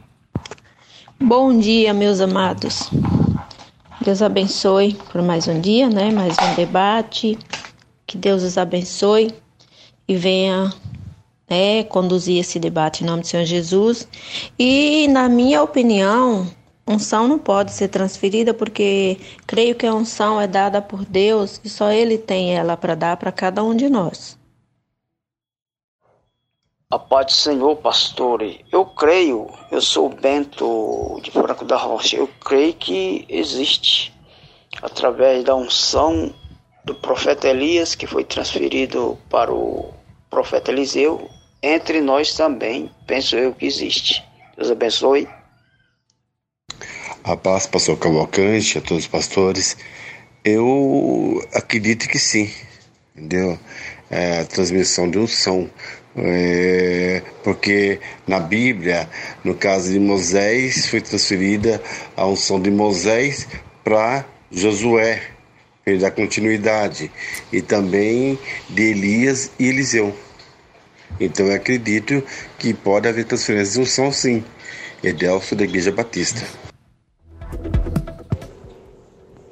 [1.20, 2.90] Bom dia, meus amados.
[4.04, 6.12] Deus abençoe por mais um dia, né?
[6.12, 7.38] Mais um debate.
[8.06, 9.34] Que Deus os abençoe
[10.08, 10.72] e venha
[11.50, 14.08] né, conduzir esse debate em nome do Senhor Jesus.
[14.60, 16.48] E, na minha opinião,
[16.88, 19.18] unção não pode ser transferida porque
[19.48, 23.18] creio que a unção é dada por Deus e só Ele tem ela para dar
[23.18, 24.38] para cada um de nós.
[26.90, 28.44] A paz do Senhor, pastor.
[28.72, 34.14] Eu creio, eu sou o Bento de Franco da Rocha, eu creio que existe,
[34.80, 36.32] através da unção
[36.86, 39.92] do profeta Elias, que foi transferido para o
[40.30, 41.28] profeta Eliseu,
[41.62, 44.24] entre nós também, penso eu que existe.
[44.58, 45.28] Deus abençoe.
[47.24, 49.78] A paz, pastor Cavalcante, a todos os pastores.
[50.44, 52.52] Eu acredito que sim,
[53.16, 53.58] entendeu?
[54.12, 55.70] É a transmissão de unção.
[56.18, 59.10] É, porque na Bíblia,
[59.42, 61.82] no caso de Moisés, foi transferida
[62.18, 63.48] a unção de Moisés
[63.86, 65.22] para Josué,
[65.86, 67.10] ele dá continuidade,
[67.54, 68.38] e também
[68.70, 70.14] de Elias e Eliseu.
[71.22, 72.22] Então eu acredito
[72.60, 74.44] que pode haver transferência de unção sim.
[75.02, 76.63] Edelso da Igreja Batista.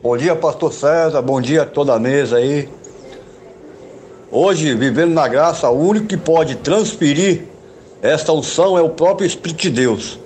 [0.01, 1.21] Bom dia, pastor César.
[1.21, 2.67] Bom dia a toda a mesa aí.
[4.31, 7.43] Hoje, vivendo na graça, o único que pode transferir
[8.01, 10.19] esta unção é o próprio Espírito de Deus.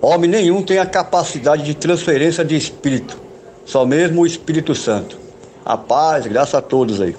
[0.00, 3.18] Homem nenhum tem a capacidade de transferência de espírito,
[3.66, 5.18] só mesmo o Espírito Santo.
[5.64, 7.14] A paz, graça a todos aí.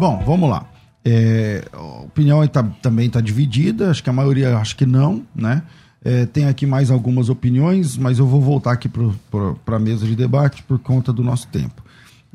[0.00, 0.64] Bom, vamos lá.
[1.04, 5.62] É, a opinião tá- também está dividida, acho que a maioria acho que não, né?
[6.04, 10.14] É, tem aqui mais algumas opiniões, mas eu vou voltar aqui para a mesa de
[10.14, 11.82] debate por conta do nosso tempo.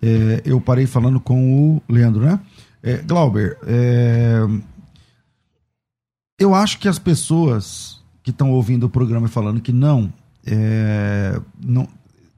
[0.01, 2.39] É, eu parei falando com o Leandro, né?
[2.83, 4.39] É, Glauber, é,
[6.39, 10.11] eu acho que as pessoas que estão ouvindo o programa e falando que não,
[10.45, 11.87] é, não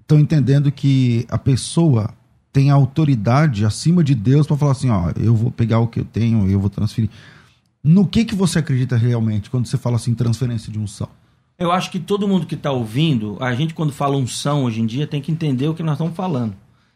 [0.02, 2.14] estão entendendo que a pessoa
[2.52, 6.06] tem autoridade acima de Deus para falar assim, ó, eu vou pegar o que eu
[6.06, 7.10] tenho, eu vou transferir.
[7.84, 11.10] No que que você acredita realmente quando você fala assim transferência de unção?
[11.60, 14.86] Eu acho que todo mundo que está ouvindo, a gente quando fala unção hoje em
[14.86, 16.56] dia tem que entender o que nós estamos falando.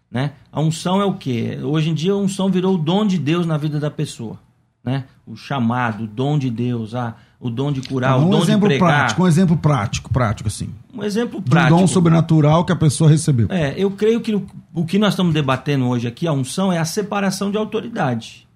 [0.10, 0.32] Né?
[0.50, 1.60] A unção é o quê?
[1.62, 4.40] Hoje em dia a unção virou o dom de Deus na vida da pessoa.
[4.82, 5.04] Né?
[5.26, 8.44] O chamado, o dom de Deus, a, o dom de curar, o um dom de
[8.44, 8.90] exemplo pregar.
[8.90, 10.70] prático, um exemplo prático, prático assim.
[10.94, 11.78] Um exemplo De um prático.
[11.78, 13.48] dom sobrenatural que a pessoa recebeu.
[13.50, 16.78] É, eu creio que o, o que nós estamos debatendo hoje aqui, a unção, é
[16.78, 18.47] a separação de autoridade.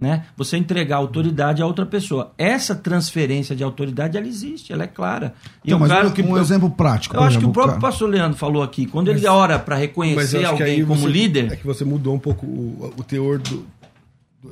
[0.00, 0.26] Né?
[0.36, 2.32] Você entregar autoridade a outra pessoa.
[2.38, 5.34] Essa transferência de autoridade, ela existe, ela é clara.
[5.64, 7.16] E Então, mas claro um, que um eu- exemplo prático.
[7.16, 9.74] Eu acho que exemplo, o próprio cara- pastor Leandro falou aqui, quando ele ora para
[9.74, 13.02] Mas reconhecer que alguém como você- líder, É que você mudou um pouco o, o
[13.02, 13.66] teor do-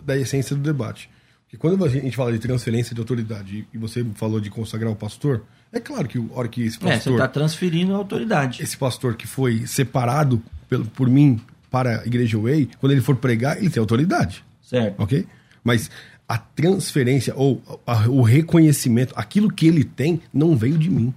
[0.04, 1.08] da essência do debate.
[1.44, 4.96] Porque quando a gente fala de transferência de autoridade e você falou de consagrar o
[4.96, 8.60] pastor, é claro que a hora que esse é, você pastor, está transferindo a autoridade.
[8.64, 13.14] esse pastor que foi separado pelo, por mim para a Igreja Way, quando ele for
[13.14, 14.44] pregar, ele tem autoridade.
[14.60, 15.00] Certo.
[15.00, 15.24] Ok?
[15.66, 15.90] Mas
[16.28, 21.12] a transferência ou a- o reconhecimento, aquilo que ele tem, não veio de mim.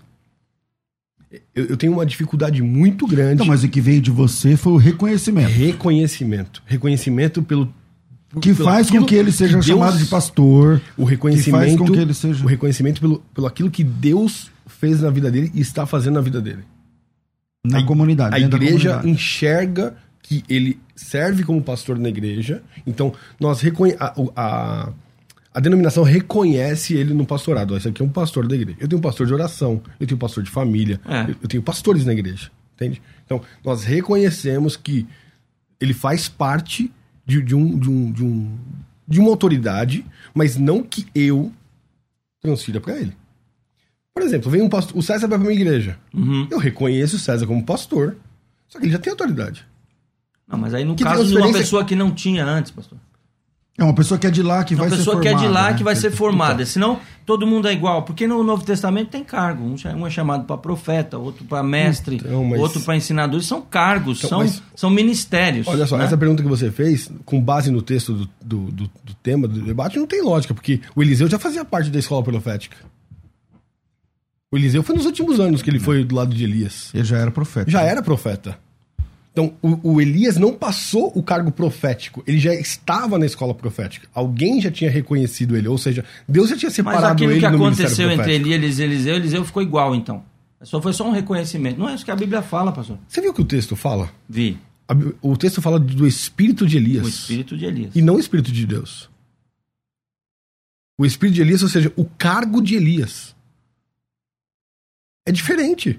[1.56, 3.36] Eu, eu tenho uma dificuldade muito grande.
[3.36, 5.48] Então, mas o que veio de você foi o reconhecimento.
[5.50, 6.64] Reconhecimento.
[6.66, 7.72] Reconhecimento pelo.
[8.42, 10.82] Que pelo faz com que ele seja Deus- chamado de pastor.
[10.98, 11.46] O reconhecimento.
[11.46, 12.44] Que faz com que ele seja.
[12.44, 16.22] O reconhecimento pelo, pelo aquilo que Deus fez na vida dele e está fazendo na
[16.22, 16.64] vida dele.
[17.66, 18.36] Na comunidade.
[18.36, 19.10] A dentro da igreja comunidade.
[19.10, 19.96] enxerga
[20.30, 22.62] que ele serve como pastor na igreja.
[22.86, 24.94] Então, nós reconhe a, a,
[25.52, 27.76] a denominação reconhece ele no pastorado.
[27.76, 28.78] Esse aqui é um pastor da igreja.
[28.80, 31.32] Eu tenho um pastor de oração, eu tenho um pastor de família, É.
[31.42, 32.52] eu, tenho pastores na igreja.
[32.76, 33.02] Entende?
[33.26, 35.08] Então, nós reconhecemos que
[35.82, 36.92] ele faz parte
[37.26, 38.58] de, de um, de, um, de, um,
[39.08, 41.52] de uma autoridade, mas não que eu
[42.39, 43.18] transfira para ele.
[44.13, 45.98] Por exemplo, vem um pastor, o César vai para minha igreja.
[46.13, 46.48] Uhum.
[46.52, 48.15] Eu reconheço o César como pastor,
[48.68, 49.68] só que ele já tem autoridade.
[50.50, 52.98] Não, mas aí no Que caso de uma pessoa que não tinha antes, pastor.
[53.78, 55.38] É uma pessoa que é de lá que uma vai ser pessoa formada.
[55.38, 55.78] que é de lá né?
[55.78, 56.66] que vai ser formada.
[56.66, 58.04] Senão, todo mundo é igual.
[58.04, 59.64] Porque no Novo Testamento tem cargo.
[59.64, 63.42] Um é chamado para profeta, outro para mestre, Então, mas- outro para ensinador.
[63.42, 65.66] São cargos, Então, são, mas- são ministérios.
[65.66, 66.04] Olha só, né?
[66.04, 69.62] essa pergunta que você fez, com base no texto do, do, do- do tema do
[69.62, 72.76] debate, não tem lógica, porque o Eliseu já fazia parte da escola profética.
[74.52, 76.90] O Eliseu foi nos últimos anos que ele foi do lado de Elias.
[76.94, 77.72] Ele já era profeta.
[77.72, 78.58] Já era profeta.
[79.39, 84.10] Então, o, o Elias não passou o cargo profético, ele já estava na escola profética.
[84.13, 87.47] Alguém já tinha reconhecido ele, ou seja, Deus já tinha Mas separado aquilo ele que
[87.47, 88.34] no aconteceu entre.
[88.34, 90.25] Elias e Eliseu, Eliseu ficou igual, então.
[90.62, 91.80] Só foi só um reconhecimento.
[91.80, 92.97] Não é isso que a Bíblia fala, pastor.
[93.08, 94.12] Você viu o que o texto fala?
[94.28, 94.58] Vi.
[94.89, 97.06] A O texto fala do espírito de Elias.
[97.06, 97.95] O espírito de Elias.
[97.95, 99.10] E não o espírito de Deus.
[100.97, 103.34] O espírito de Elias, ou seja, o cargo de Elias.
[105.25, 105.97] É diferente.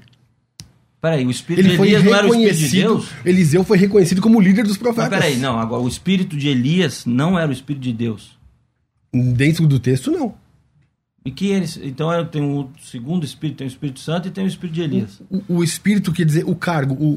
[1.00, 2.88] Peraí, o espírito Ele de foi Elias não era o espírito de reconhecido.
[2.94, 3.08] Deus?
[3.24, 5.08] Eliseu foi reconhecido como líder dos Mas profetas.
[5.10, 8.38] peraí, não, agora o espírito de Elias não era o espírito de Deus.
[9.12, 10.34] Dentro do texto, não.
[11.24, 11.78] E que eles.
[11.82, 14.80] Então eu tenho o segundo espírito, tem o Espírito Santo e tem o espírito de
[14.82, 15.20] Elias.
[15.30, 16.94] O, o espírito quer dizer o cargo.
[16.94, 17.08] O,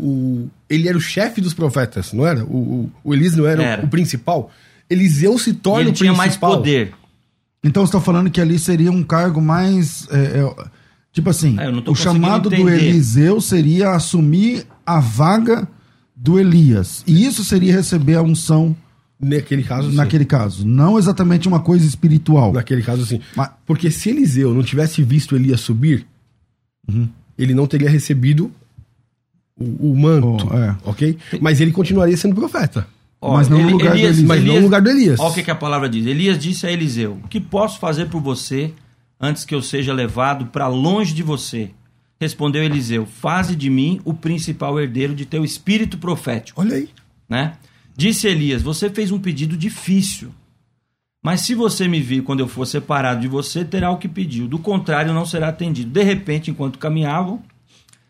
[0.44, 2.44] o- ele era o chefe dos profetas, não era?
[2.44, 3.86] O, o, o Elias não era, o- Era.
[3.86, 4.52] O, principal.
[4.90, 6.50] Eliseu se E torna ele o tinha principal.
[6.52, 6.94] mais poder.
[7.64, 10.06] Então você está falando que ali seria um cargo mais.
[10.12, 10.66] é, é,
[11.14, 12.84] tipo assim, tô o chamado do entender.
[12.90, 15.66] Eliseu seria assumir a vaga
[16.16, 17.04] do Elias.
[17.08, 18.76] E isso seria receber a unção
[19.20, 19.96] Naquele caso, sim.
[19.96, 20.68] naquele caso.
[20.68, 22.52] Não exatamente uma coisa espiritual.
[22.52, 23.22] Naquele caso, sim.
[23.36, 26.06] Mas- Porque se Eliseu não tivesse visto Elias subir,
[26.90, 27.08] Uhum.
[27.38, 28.52] ele não teria recebido
[29.58, 30.76] o, o manto, Oh, é.
[30.84, 31.18] ok?
[31.40, 32.86] Mas ele continuaria sendo profeta.
[33.22, 34.20] Ó, Mas não no lugar do Elias.
[34.22, 35.18] Mas não no lugar do Elias.
[35.22, 36.06] Olha o que, que a palavra diz.
[36.06, 38.74] Elias disse a Eliseu: O que posso fazer por você
[39.24, 41.72] antes que eu seja levado para longe de você?
[42.20, 46.60] Respondeu Eliseu: Faze de mim o principal herdeiro de teu espírito profético.
[46.60, 46.90] Olha aí.
[47.28, 47.54] né?
[47.96, 50.32] Disse Elias: Você fez um pedido difícil.
[51.24, 54.46] Mas se você me vir quando eu for separado de você, terá o que pediu.
[54.46, 55.90] Do contrário, não será atendido.
[55.90, 57.42] De repente, enquanto caminhavam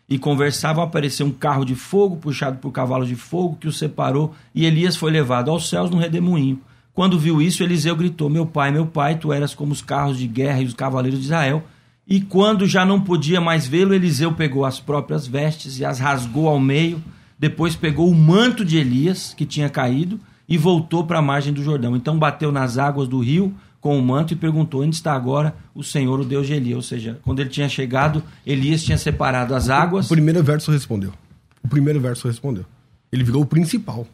[0.09, 4.33] e conversavam, apareceu um carro de fogo puxado por cavalos de fogo que os separou
[4.53, 6.59] e Elias foi levado aos céus num redemoinho.
[6.93, 10.27] Quando viu isso, Eliseu gritou: Meu pai, meu pai, tu eras como os carros de
[10.27, 11.63] guerra e os cavaleiros de Israel.
[12.07, 16.47] E quando já não podia mais vê-lo, Eliseu pegou as próprias vestes e as rasgou
[16.47, 17.01] ao meio.
[17.39, 21.63] Depois pegou o manto de Elias, que tinha caído, e voltou para a margem do
[21.63, 21.95] Jordão.
[21.95, 25.83] Então bateu nas águas do rio com o manto e perguntou: Onde está agora o
[25.83, 26.75] Senhor, o Deus de Elias?
[26.75, 30.05] Ou seja, quando ele tinha chegado, Elias tinha separado as águas.
[30.05, 31.13] O primeiro verso respondeu.
[31.63, 32.65] O primeiro verso respondeu.
[33.11, 34.05] Ele virou o principal.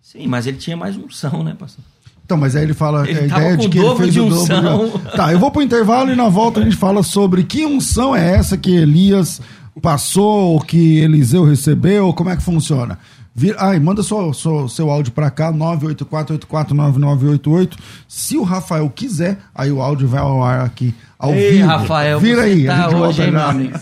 [0.00, 1.84] Sim, mas ele tinha mais unção, né, pastor?
[2.28, 4.28] Então, mas aí ele fala Ele a tava ideia de que ele fez de o
[4.28, 4.42] dobro.
[4.42, 4.90] unção.
[5.16, 8.34] Tá, eu vou pro intervalo e na volta a gente fala sobre que unção é
[8.34, 9.40] essa que Elias
[9.80, 12.98] passou, ou que Eliseu recebeu, como é que funciona.
[13.34, 14.30] Vira, ai, manda só
[14.68, 17.78] seu áudio pra cá, 984-849988.
[18.06, 21.66] Se o Rafael quiser, aí o áudio vai ao ar aqui, ao Ei, vivo.
[21.66, 23.72] Rafael, Vira aí, tá a gente hoje, volta hein?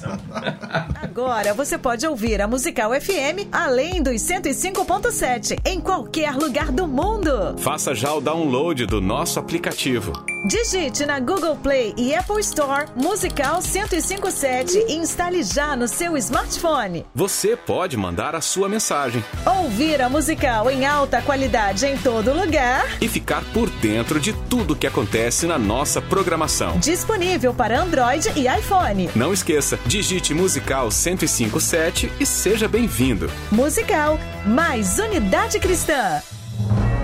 [1.02, 7.56] Agora você pode ouvir a Musical FM além dos 105.7 em qualquer lugar do mundo.
[7.58, 10.12] Faça já o download do nosso aplicativo.
[10.48, 17.04] Digite na Google Play e Apple Store Musical 1057 e instale já no seu smartphone.
[17.14, 22.86] Você pode mandar a sua mensagem Ouvir a musical em alta qualidade em todo lugar.
[23.00, 26.78] e ficar por dentro de tudo que acontece na nossa programação.
[26.78, 27.25] Disponível
[27.56, 29.10] para Android e iPhone.
[29.14, 33.30] Não esqueça, digite Musical 1057 e seja bem-vindo.
[33.50, 36.20] Musical mais unidade cristã.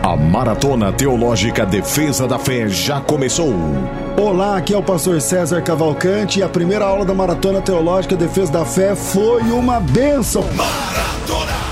[0.03, 3.53] A Maratona Teológica Defesa da Fé já começou.
[4.17, 8.53] Olá, aqui é o pastor César Cavalcante e a primeira aula da Maratona Teológica Defesa
[8.53, 10.43] da Fé foi uma bênção.
[10.55, 11.72] Maratona.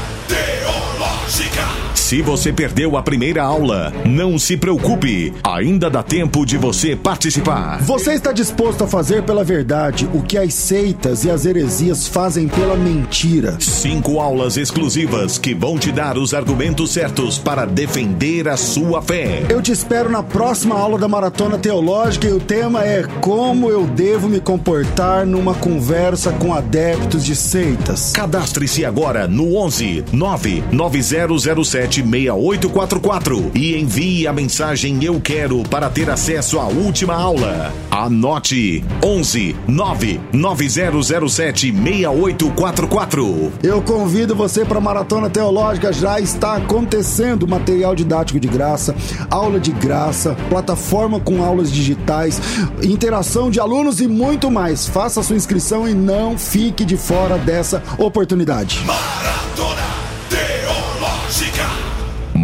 [2.10, 5.32] Se você perdeu a primeira aula, não se preocupe.
[5.44, 7.80] Ainda dá tempo de você participar.
[7.82, 12.48] Você está disposto a fazer pela verdade o que as seitas e as heresias fazem
[12.48, 13.56] pela mentira?
[13.60, 19.46] Cinco aulas exclusivas que vão te dar os argumentos certos para defender a sua fé.
[19.48, 23.86] Eu te espero na próxima aula da Maratona Teológica e o tema é como eu
[23.86, 28.10] devo me comportar numa conversa com adeptos de seitas.
[28.10, 36.58] Cadastre-se agora no 11 99007 6844 e envie a mensagem Eu Quero para ter acesso
[36.58, 37.72] à última aula.
[37.90, 43.52] Anote 11 99007 6844.
[43.62, 48.94] Eu convido você para a Maratona Teológica, já está acontecendo material didático de graça,
[49.30, 52.40] aula de graça, plataforma com aulas digitais,
[52.82, 54.86] interação de alunos e muito mais.
[54.86, 58.80] Faça sua inscrição e não fique de fora dessa oportunidade.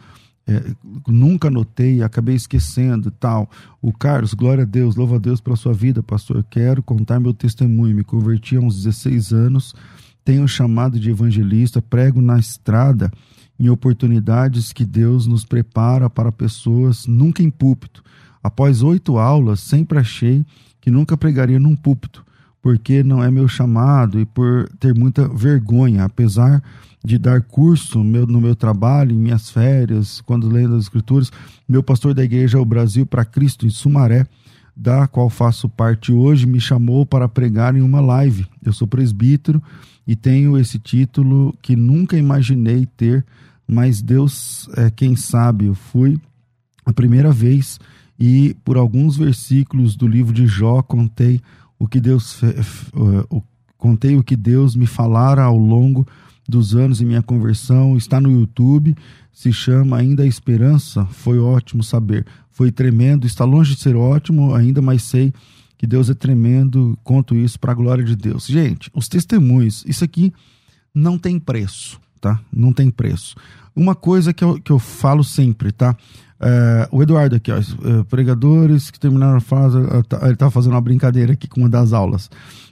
[0.47, 0.63] é,
[1.07, 3.49] nunca notei, acabei esquecendo e tal.
[3.79, 6.43] O Carlos, glória a Deus, louva a Deus pela sua vida, pastor.
[6.49, 7.95] Quero contar meu testemunho.
[7.95, 9.75] Me converti há uns 16 anos
[10.29, 13.11] tenho chamado de evangelista, prego na estrada
[13.59, 18.03] em oportunidades que Deus nos prepara para pessoas, nunca em púlpito.
[18.43, 20.45] Após oito aulas, sempre achei
[20.79, 22.23] que nunca pregaria num púlpito,
[22.61, 26.61] porque não é meu chamado e por ter muita vergonha, apesar
[27.03, 31.31] de dar curso no meu, trabalho, em minhas férias, quando leio as escrituras,
[31.67, 34.25] meu pastor da igreja o Brasil para Cristo em Sumaré,
[34.75, 38.45] da qual faço parte hoje, me chamou para pregar em uma live.
[38.63, 39.61] Eu sou presbítero
[40.05, 43.25] e tenho esse título que nunca imaginei ter,
[43.67, 45.65] mas Deus é quem sabe.
[45.65, 46.19] Eu fui
[46.85, 47.79] a primeira vez
[48.19, 51.41] e por alguns versículos do livro de Jó contei
[51.79, 52.41] o que Deus
[53.77, 56.05] contei o que Deus me falara ao longo
[56.47, 57.95] dos anos em minha conversão.
[57.95, 58.95] Está no YouTube,
[59.31, 61.05] se chama Ainda a Esperança.
[61.05, 62.25] Foi ótimo saber.
[62.51, 65.33] Foi tremendo, está longe de ser ótimo ainda, mas sei
[65.77, 68.45] que Deus é tremendo, conto isso para a glória de Deus.
[68.45, 70.33] Gente, os testemunhos, isso aqui
[70.93, 72.37] não tem preço, tá?
[72.51, 73.37] Não tem preço.
[73.73, 75.95] Uma coisa que eu, que eu falo sempre, tá?
[76.41, 80.73] É, o Eduardo aqui, ó, é, pregadores que terminaram a frase, tá, ele estava fazendo
[80.73, 82.29] uma brincadeira aqui com uma das aulas.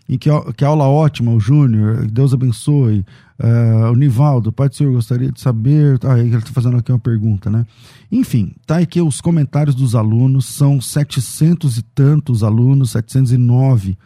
[0.08, 3.06] E que, que aula ótima, o Júnior, Deus abençoe.
[3.40, 6.00] Uh, o Nivaldo, Pai do Senhor, gostaria de saber.
[6.04, 7.66] Ah, ele está fazendo aqui uma pergunta, né?
[8.12, 13.98] Enfim, tá aqui os comentários dos alunos, são 700 e tantos alunos, 709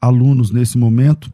[0.00, 1.30] alunos nesse momento,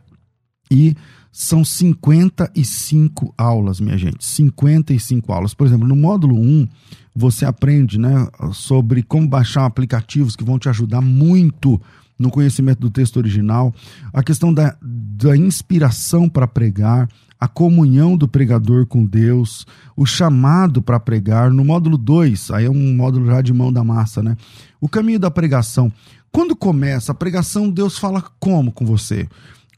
[0.71, 0.97] e
[1.31, 4.25] são 55 aulas, minha gente.
[4.25, 5.55] 55 aulas.
[5.55, 6.67] Por exemplo, no módulo 1,
[7.15, 11.81] você aprende né, sobre como baixar aplicativos que vão te ajudar muito
[12.19, 13.73] no conhecimento do texto original,
[14.13, 19.65] a questão da, da inspiração para pregar, a comunhão do pregador com Deus,
[19.97, 21.53] o chamado para pregar.
[21.53, 24.37] No módulo 2, aí é um módulo já de mão da massa, né?
[24.81, 25.93] O caminho da pregação.
[26.33, 29.29] Quando começa a pregação, Deus fala como com você?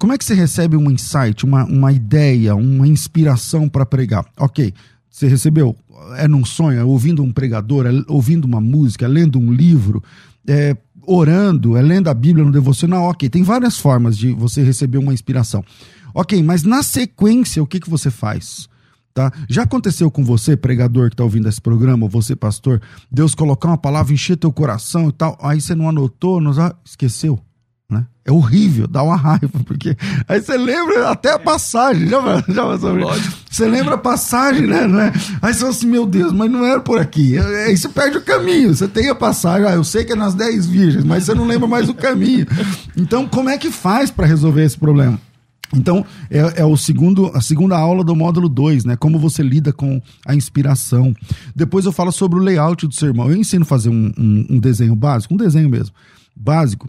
[0.00, 4.24] Como é que você recebe um insight, uma, uma ideia, uma inspiração para pregar?
[4.38, 4.72] Ok,
[5.10, 5.76] você recebeu,
[6.16, 10.02] é num sonho, é ouvindo um pregador, é ouvindo uma música, é lendo um livro,
[10.48, 10.74] é
[11.06, 15.12] orando, é lendo a Bíblia no devocional, ok, tem várias formas de você receber uma
[15.12, 15.62] inspiração.
[16.14, 18.70] Ok, mas na sequência, o que, que você faz?
[19.12, 19.30] Tá?
[19.50, 22.80] Já aconteceu com você, pregador que está ouvindo esse programa, ou você, pastor,
[23.12, 26.52] Deus colocar uma palavra, encher teu coração e tal, aí você não anotou, não
[26.86, 27.38] esqueceu.
[28.30, 28.32] Né?
[28.32, 29.96] É horrível, dá uma raiva, porque
[30.28, 33.04] aí você lembra até a passagem, já, já sobre
[33.50, 34.80] Você lembra a passagem, né?
[34.80, 35.12] É?
[35.42, 37.36] Aí você fala assim, meu Deus, mas não era por aqui.
[37.38, 40.34] Aí você perde o caminho, você tem a passagem, ah, eu sei que é nas
[40.34, 42.46] 10 virgens, mas você não lembra mais o caminho.
[42.96, 45.18] Então, como é que faz para resolver esse problema?
[45.74, 48.96] Então, é, é, o segundo, a segunda aula do módulo 2, né?
[48.96, 51.14] Como você lida com a inspiração.
[51.54, 53.30] Depois eu falo sobre o layout do sermão.
[53.30, 55.94] Eu ensino a fazer um, um, um desenho básico, um desenho mesmo,
[56.34, 56.88] básico,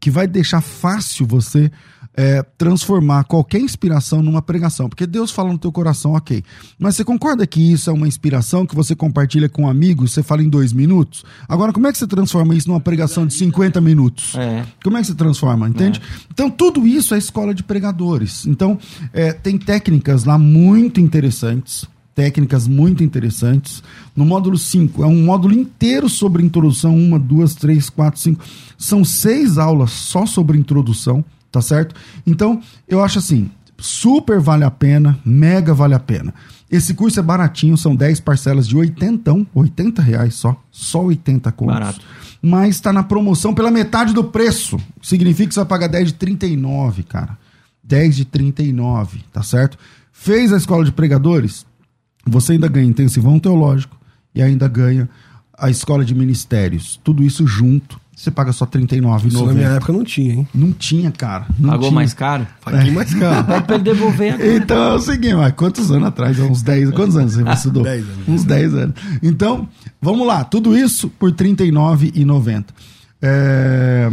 [0.00, 1.70] que vai deixar fácil você
[2.16, 4.88] é, transformar qualquer inspiração numa pregação.
[4.88, 6.42] Porque Deus fala no teu coração, ok.
[6.78, 10.22] Mas você concorda que isso é uma inspiração que você compartilha com um amigo, você
[10.22, 11.24] fala em dois minutos?
[11.46, 14.34] Agora, como é que você transforma isso numa pregação de 50 minutos?
[14.34, 14.64] É.
[14.82, 16.00] Como é que você transforma, entende?
[16.00, 16.26] É.
[16.32, 18.46] Então, tudo isso é escola de pregadores.
[18.46, 18.78] Então,
[19.12, 21.86] é, tem técnicas lá muito interessantes
[22.16, 23.82] técnicas muito interessantes.
[24.16, 28.42] No módulo 5, é um módulo inteiro sobre introdução, uma, duas, três, quatro, cinco.
[28.78, 31.94] São seis aulas só sobre introdução, tá certo?
[32.26, 36.32] Então, eu acho assim, super vale a pena, mega vale a pena.
[36.70, 41.74] Esse curso é baratinho, são 10 parcelas de 80, 80 reais só, só 80 contos.
[41.74, 42.00] Barato.
[42.40, 44.78] Mas está na promoção pela metade do preço.
[45.02, 47.38] Significa que você vai pagar 10 de 39, cara.
[47.84, 49.78] 10 de 39, tá certo?
[50.10, 51.64] Fez a escola de pregadores?
[52.26, 53.96] Você ainda ganha intensivão teológico
[54.34, 55.08] e ainda ganha
[55.56, 57.00] a escola de ministérios.
[57.02, 57.98] Tudo isso junto.
[58.14, 59.26] Você paga só R$ 39,90.
[59.26, 60.48] Isso na minha época não tinha, hein?
[60.54, 61.46] Não tinha, cara.
[61.58, 61.94] Não Pagou tinha.
[61.94, 62.46] mais caro?
[62.64, 63.44] Paguei mais caro.
[63.46, 64.56] Pede pra ele devolver agora.
[64.56, 66.38] Então é o seguinte, mas quantos anos atrás?
[66.40, 66.90] Uns 10.
[66.92, 67.82] Quantos anos você estudou?
[67.82, 68.28] 10 anos.
[68.28, 68.94] Uns 10 anos.
[69.22, 69.68] Então,
[70.00, 70.44] vamos lá.
[70.44, 72.64] Tudo isso por R$ 39,90.
[73.20, 74.10] É,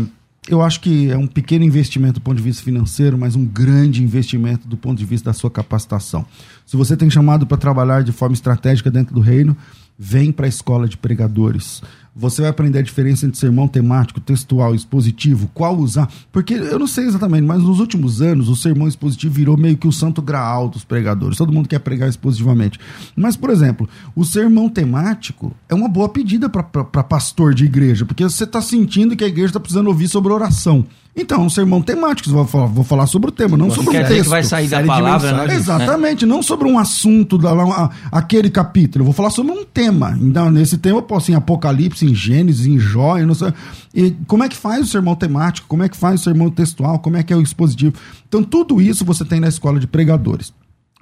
[0.50, 4.04] eu acho que é um pequeno investimento do ponto de vista financeiro, mas um grande
[4.04, 6.26] investimento do ponto de vista da sua capacitação.
[6.66, 9.56] Se você tem chamado para trabalhar de forma estratégica dentro do reino,
[9.98, 11.82] vem para a escola de pregadores.
[12.16, 16.08] Você vai aprender a diferença entre sermão temático, textual, expositivo, qual usar.
[16.32, 19.88] Porque eu não sei exatamente, mas nos últimos anos o sermão expositivo virou meio que
[19.88, 21.38] o santo graal dos pregadores.
[21.38, 22.80] Todo mundo quer pregar expositivamente.
[23.16, 28.24] Mas, por exemplo, o sermão temático é uma boa pedida para pastor de igreja, porque
[28.24, 30.86] você está sentindo que a igreja está precisando ouvir sobre oração.
[31.16, 34.00] Então, é um sermão temático, vou falar, vou falar sobre o tema, não sobre Quer
[34.00, 34.24] o dizer texto.
[34.24, 35.54] que vai sair da palavra, né?
[35.54, 39.02] Exatamente, não sobre um assunto, da, lá, aquele capítulo.
[39.02, 40.18] Eu vou falar sobre um tema.
[40.20, 43.54] Então, nesse tema, eu posso em Apocalipse, em Gênesis, em Jó, não sei.
[43.94, 45.68] E como é que faz o sermão temático?
[45.68, 46.98] Como é que faz o sermão textual?
[46.98, 47.94] Como é que é o expositivo?
[48.28, 50.52] Então, tudo isso você tem na escola de pregadores.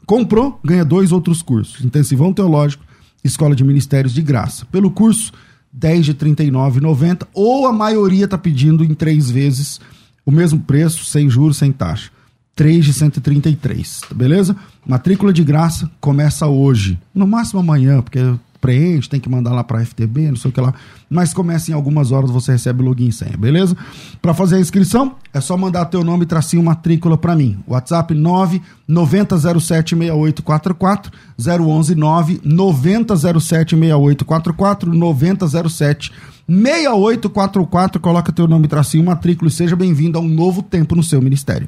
[0.06, 2.84] Comprou, ganha dois outros cursos: Intensivão Teológico,
[3.24, 4.66] Escola de Ministérios de Graça.
[4.66, 5.32] Pelo curso,
[5.72, 9.80] 10 de R$ 39,90, ou a maioria está pedindo em três vezes
[10.26, 12.12] o mesmo preço, sem juros, sem taxa.
[12.56, 14.56] 3 de 133, tá beleza?
[14.86, 17.00] Matrícula de graça começa hoje.
[17.14, 18.20] No máximo amanhã, porque
[18.62, 20.74] preenche, tem que mandar lá para FTB, não sei o que lá.
[21.10, 23.76] Mas começa em algumas horas, você recebe login e senha, beleza?
[24.22, 27.58] Para fazer a inscrição, é só mandar teu nome e tracinho matrícula para mim.
[27.68, 36.12] WhatsApp 9 9007 6844 011 9 9007 6844 9007
[36.48, 41.22] 6844, coloca teu nome, tracinho, matrícula e seja bem-vindo a um novo tempo no seu
[41.22, 41.68] ministério.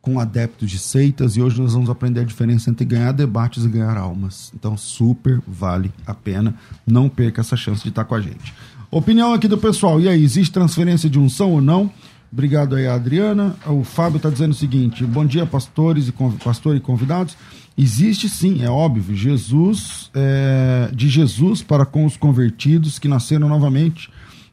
[0.00, 3.68] com adeptos de seitas e hoje nós vamos aprender a diferença entre ganhar debates e
[3.68, 4.50] ganhar almas.
[4.54, 6.54] Então, super vale a pena.
[6.86, 8.54] Não perca essa chance de estar com a gente.
[8.90, 10.00] Opinião aqui do pessoal.
[10.00, 11.90] E aí, existe transferência de unção ou não?
[12.30, 13.56] Obrigado aí, Adriana.
[13.66, 16.12] O Fábio está dizendo o seguinte: bom dia, pastores e
[16.44, 17.36] pastor e convidados.
[17.76, 24.10] Existe sim, é óbvio, Jesus, é, de Jesus para com os convertidos que nasceram novamente.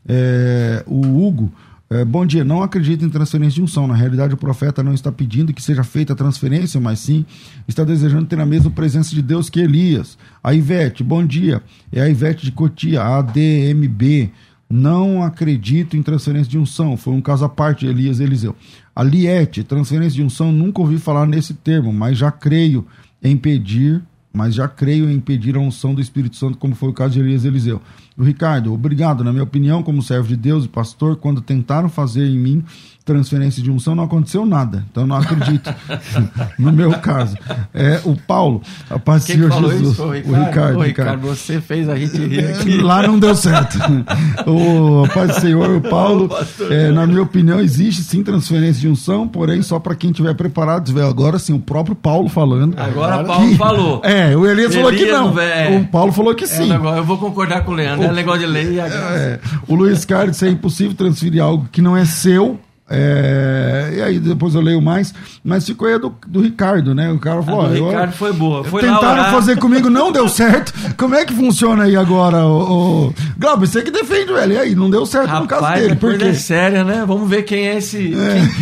[0.07, 1.51] É, o Hugo,
[1.89, 3.87] é, bom dia, não acredito em transferência de unção.
[3.87, 7.25] Na realidade, o profeta não está pedindo que seja feita a transferência, mas sim
[7.67, 10.17] está desejando ter a mesma presença de Deus que Elias.
[10.43, 11.63] A Ivete, bom dia.
[11.91, 14.31] É a Ivete de Cotia, ADMB.
[14.69, 16.97] Não acredito em transferência de unção.
[16.97, 18.55] Foi um caso à parte de Elias Eliseu.
[18.95, 22.85] A Liette, transferência de unção, nunca ouvi falar nesse termo, mas já creio
[23.21, 24.01] em pedir,
[24.33, 27.19] mas já creio em pedir a unção do Espírito Santo, como foi o caso de
[27.19, 27.81] Elias Eliseu.
[28.17, 29.23] O Ricardo, obrigado.
[29.23, 32.63] Na minha opinião, como servo de Deus e pastor, quando tentaram fazer em mim
[33.05, 34.83] transferência de unção, não aconteceu nada.
[34.91, 35.71] Então eu não acredito.
[36.57, 37.37] no meu caso.
[37.73, 39.93] É, o Paulo, a paz do Quem Senhor falou Jesus.
[39.93, 40.03] isso?
[40.03, 41.21] O Ricardo, Ricardo, Ô, Ricardo.
[41.21, 42.77] você fez a gente rir aqui.
[42.81, 43.77] Lá não deu certo.
[44.47, 46.29] o Pai do Senhor, o Paulo,
[46.69, 50.85] é, na minha opinião, existe sim transferência de unção, porém só para quem tiver preparado.
[50.85, 52.75] Tiver agora sim, o próprio Paulo falando.
[52.79, 54.01] Agora Paulo falou.
[54.03, 55.39] É, É, o Elias, falou que Elias não.
[55.39, 55.77] é.
[55.77, 56.69] O Paulo falou que É sim.
[56.69, 58.05] negócio- eu vou concordar com o Leandro.
[58.07, 58.73] É negócio de lei.
[58.73, 59.13] e a graça.
[59.15, 62.59] É, o Luiz Carlos disse, é impossível transferir algo que não é seu.
[62.87, 65.11] É, e aí depois eu leio mais,
[65.43, 67.11] mas ficou aí a do, do Ricardo, né?
[67.11, 68.63] O cara falou: do ó, eu- Ricardo foi boa.
[68.63, 70.71] Foi Tentaram fazer comigo, não deu certo.
[70.95, 73.13] Como é que funciona aí agora, o, o...
[73.39, 74.53] Glauber, você que defende o L.
[74.53, 75.95] E aí, não deu certo no caso Rapaz, dele.
[75.95, 76.29] Por coisa quê?
[76.29, 77.03] é séria, né?
[77.07, 78.13] Vamos ver quem é esse.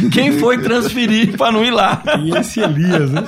[0.02, 2.02] Quem, quem foi transferir pra não ir lá.
[2.22, 3.24] E esse Elias, né?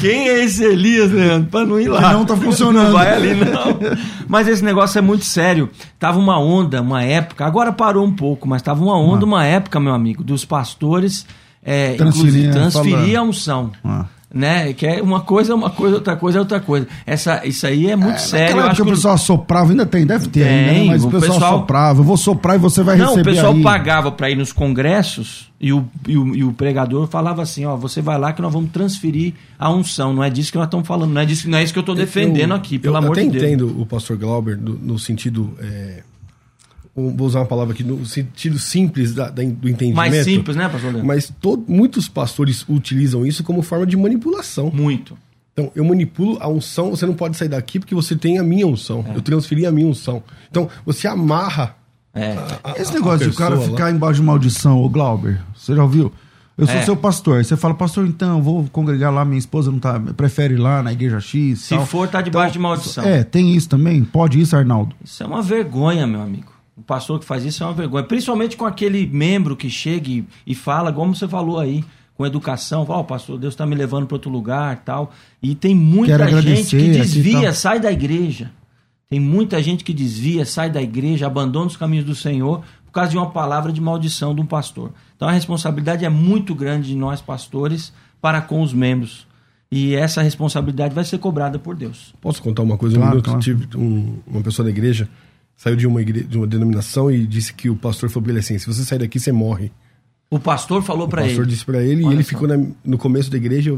[0.00, 2.08] Quem é esse Elias, Leandro, pra não ir lá?
[2.08, 2.86] Que não tá funcionando.
[2.86, 3.78] Não vai ali, não.
[4.26, 5.70] Mas esse negócio é muito sério.
[5.98, 9.78] Tava uma onda, uma época, agora parou um pouco, mas tava uma onda, uma época,
[9.78, 11.26] meu amigo, dos pastores
[11.62, 13.16] é, Transferir, inclusive, transferir falando.
[13.16, 13.70] a unção.
[13.84, 14.06] Ah.
[14.32, 14.72] Né?
[14.74, 16.86] Que é uma coisa, é uma coisa, outra coisa, é outra coisa.
[17.04, 18.44] Essa, isso aí é muito sério.
[18.44, 20.78] Naquela Eu época acho o que pessoal soprava, ainda tem, deve ter ainda, né?
[20.78, 21.98] Tem, mas o pessoal, pessoal- soprava.
[22.00, 23.62] Eu vou soprar e você vai Não, receber o pessoal aí.
[23.62, 27.74] pagava para ir nos congressos e o, e, o, e o pregador falava assim: ó,
[27.76, 30.12] você vai lá que nós vamos transferir a unção.
[30.14, 31.82] Não é disso que nós estamos falando, não é, disso, não é isso que eu
[31.82, 33.42] estou defendendo Eu- aqui, pelo eu amor de Deus.
[33.42, 35.52] entendo o pastor Glauber do- no sentido.
[35.60, 36.04] é,
[36.96, 39.94] um- vou usar uma palavra aqui, no sentido simples da- da- do entendimento.
[39.96, 41.06] Mais simples, né, pastor Leandro?
[41.06, 44.70] Mas to- muitos pastores utilizam isso como forma de manipulação.
[44.74, 45.16] Muito.
[45.52, 48.66] Então, eu manipulo a unção, você não pode sair daqui porque você tem a minha
[48.66, 49.04] unção.
[49.08, 49.16] É.
[49.16, 50.22] Eu transferi a minha unção.
[50.50, 51.76] Então, você amarra.
[52.12, 52.32] É.
[52.32, 53.64] a- a- Esse negócio a de o cara lá.
[53.64, 56.12] ficar embaixo de maldição, ô Glauber, você já ouviu?
[56.58, 56.82] Eu sou É.
[56.82, 57.38] seu pastor.
[57.38, 60.56] Aí você fala, pastor, então, eu vou congregar lá, minha esposa não tá, prefere ir
[60.56, 61.60] lá na igreja X.
[61.60, 61.86] Se tal.
[61.86, 63.04] for, tá debaixo de maldição.
[63.04, 64.02] É, tem isso também?
[64.02, 64.94] Pode isso, Arnaldo?
[65.04, 66.52] Isso é uma vergonha, meu amigo.
[66.80, 68.02] O pastor que faz isso é uma vergonha.
[68.04, 71.84] Principalmente com aquele membro que chega e, e fala, como você falou aí,
[72.16, 72.86] com educação.
[72.86, 75.12] Fala, ó, pastor, Deus está me levando para outro lugar tal.
[75.42, 78.50] E tem muita Quero gente que e desvia, sai da igreja.
[79.08, 83.10] Tem muita gente que desvia, sai da igreja, abandona os caminhos do Senhor por causa
[83.10, 84.92] de uma palavra de maldição de um pastor.
[85.16, 89.26] Então a responsabilidade é muito grande de nós, pastores, para com os membros.
[89.70, 92.12] E essa responsabilidade vai ser cobrada por Deus.
[92.20, 92.96] Posso contar uma coisa?
[92.96, 93.40] Claro, um minuto, claro.
[93.40, 95.08] tive um- uma pessoa da igreja,
[95.62, 98.40] saiu de uma, igre- de uma denominação e disse que o pastor falou pra ele
[98.40, 99.70] assim: se você sair daqui, você morre.
[100.30, 101.50] O pastor falou O para pastor ele.
[101.50, 102.28] disse pra ele e Olha ele só.
[102.30, 103.76] ficou na- no começo da igreja,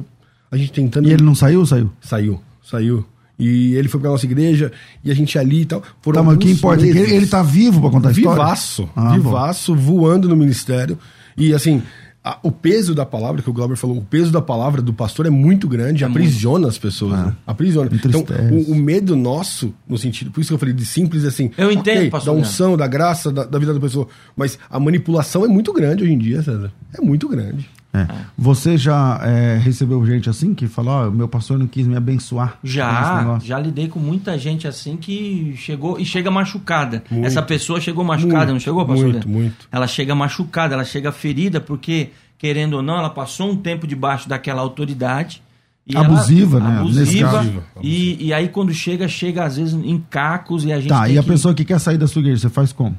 [0.51, 1.09] a gente tentando.
[1.09, 1.91] E ele não saiu ou saiu?
[2.01, 3.05] Saiu, saiu.
[3.39, 4.71] E ele foi pra nossa igreja
[5.03, 5.83] e a gente ali e tal.
[6.03, 7.09] Foram Tá, mas o que importa é que meses.
[7.09, 8.31] ele, ele tá vivo pra contar a história?
[8.43, 9.15] Vivaço, Ah, bom.
[9.15, 10.97] vivaço, voando no ministério.
[11.37, 11.83] E assim,
[12.25, 15.27] a- o peso da palavra, que o Glauber falou, o peso da palavra do pastor
[15.27, 17.13] é muito grande, aprisiona as pessoas.
[17.27, 17.37] né?
[17.47, 17.89] Aprisiona.
[17.93, 21.51] Então, o, o medo nosso, no sentido, por isso que eu falei de simples, assim.
[21.59, 24.07] Eu entendo, ok, pastor Da unção, da graça, da, da vida da pessoa.
[24.37, 26.73] Mas a manipulação é muito grande hoje em dia, César.
[26.97, 27.69] É muito grande.
[27.95, 28.07] É.
[28.39, 32.57] Você já é, recebeu gente assim que falou, ó, meu pastor não quis me abençoar?
[32.65, 37.05] Já, já lidei com muita gente assim que chegou e chega machucada.
[37.11, 37.27] Muito.
[37.27, 39.05] Essa pessoa chegou machucada, Muito, não chegou, pastor?
[39.05, 39.29] muito, Leandro?
[39.29, 39.69] muito.
[39.71, 44.27] Ela chega machucada, ela chega ferida porque, querendo ou não, ela passou um tempo debaixo
[44.29, 45.43] daquela autoridade.
[45.87, 46.79] e ela- Abusiva, né?
[46.81, 47.45] Abusiva.
[47.83, 51.19] E, e aí quando chega, chega às vezes em cacos e a gente Tá, e
[51.19, 52.97] a que- pessoa que quer sair da sua igreja, você faz como?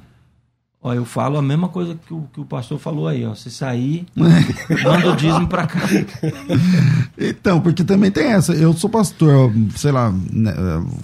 [0.86, 3.34] Ó, eu falo a mesma coisa que o, que o pastor falou aí, ó.
[3.34, 5.80] Se sair, manda o dízimo pra cá.
[7.18, 8.54] Então, porque também tem essa.
[8.54, 10.52] Eu sou pastor, sei lá, né,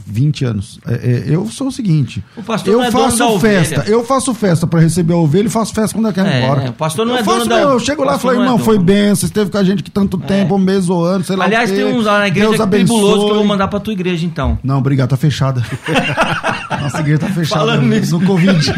[0.07, 0.79] 20 anos.
[0.87, 4.03] É, é, eu sou o seguinte: O pastor eu não é faço da festa, eu
[4.03, 6.63] faço festa pra receber a ovelha e faço festa quando eu quero ir É, embora.
[6.63, 8.33] é, o pastor não eu é faço dono da- mesmo, Eu chego lá e falo,
[8.35, 10.89] não é irmão, foi benção, você esteve com a gente aqui tanto tempo, um mês
[10.89, 11.45] ou ano, sei lá.
[11.45, 13.93] Aliás, tem uns lá na igreja Deus que tribuloso que eu vou mandar pra tua
[13.93, 14.57] igreja, então.
[14.63, 15.63] Não, obrigado, tá fechada.
[16.81, 18.17] Nossa igreja tá fechada Falando nisso.
[18.19, 18.73] no Covid.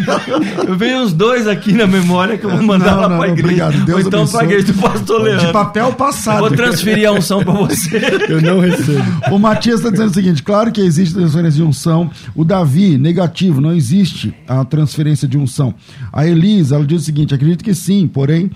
[0.68, 3.28] Eu venho uns dois aqui na memória que eu vou mandar Não, lá não, pra
[3.30, 3.44] igreja.
[3.68, 4.44] obrigado, Deus Ou então pra abençoe.
[4.60, 5.48] igreja do pastor Leandro.
[5.48, 6.40] De papel passado.
[6.40, 8.02] Vou transferir a unção pra você.
[8.30, 9.04] Eu não recebo.
[9.32, 12.10] O Matias está dizendo o seguinte: claro que existe transferência de unção.
[12.36, 15.74] O Davi, negativo, não existe a transferência de unção.
[16.12, 18.52] A Elisa, ela diz o seguinte: acredito que sim, porém,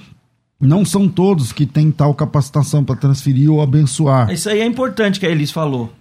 [0.60, 4.32] não são todos que têm tal capacitação para transferir ou abençoar.
[4.32, 5.92] Isso aí é importante que a Elis falou.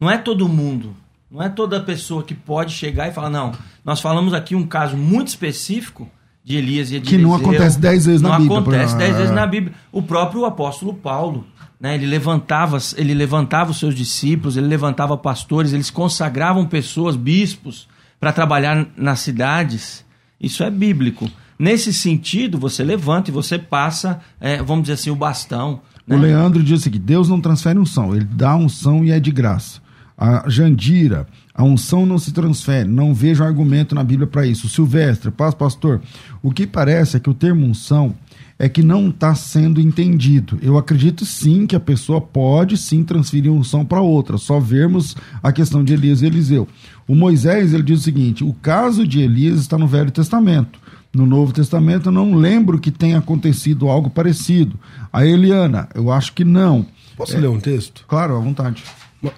[0.00, 0.90] Não é todo mundo.
[1.34, 3.50] Não é toda pessoa que pode chegar e falar, não.
[3.84, 6.08] Nós falamos aqui um caso muito específico
[6.44, 7.48] de Elias e de Que não Eliseu.
[7.50, 9.34] acontece dez vezes na não Bíblia, acontece por- dez vezes é.
[9.34, 9.74] na Bíblia.
[9.90, 11.44] O próprio apóstolo Paulo,
[11.80, 17.88] né, ele levantava, ele levantava os seus discípulos, ele levantava pastores, eles consagravam pessoas, bispos,
[18.20, 20.04] para trabalhar nas cidades.
[20.40, 21.28] Isso é bíblico.
[21.58, 25.80] Nesse sentido, você levanta e você passa, é, vamos dizer assim, o bastão.
[26.06, 26.14] né?
[26.14, 29.32] O Leandro diz o seguinte: Deus não transfere unção, ele dá unção e é de
[29.32, 29.82] graça.
[30.16, 34.68] A Jandira, a unção não se transfere, não vejo argumento na Bíblia para isso.
[34.68, 36.00] Silvestre, paz, pastor,
[36.42, 38.14] o que parece é que o termo unção
[38.58, 40.58] é que não está sendo entendido.
[40.62, 45.52] Eu acredito sim que a pessoa pode sim transferir unção para outra, só vermos a
[45.52, 46.68] questão de Elias e Eliseu.
[47.06, 50.78] O Moisés ele diz o seguinte: o caso de Elias está no Velho Testamento.
[51.12, 54.76] No Novo Testamento, eu não lembro que tenha acontecido algo parecido.
[55.12, 56.84] A Eliana, eu acho que não.
[57.16, 58.04] Posso ler um texto?
[58.08, 58.82] Claro, à vontade.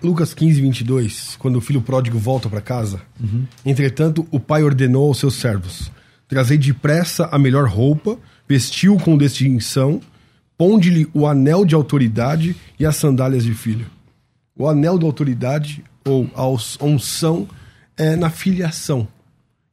[0.03, 3.01] Lucas 15, 22, quando o filho pródigo volta para casa.
[3.64, 5.91] Entretanto, o pai ordenou aos seus servos:
[6.28, 8.18] Trazei depressa a melhor roupa,
[8.49, 10.01] vestiu com distinção,
[10.57, 13.87] ponde-lhe o anel de autoridade e as sandálias de filho.
[14.59, 17.47] O anel de autoridade, ou a unção,
[17.97, 19.07] é na filiação.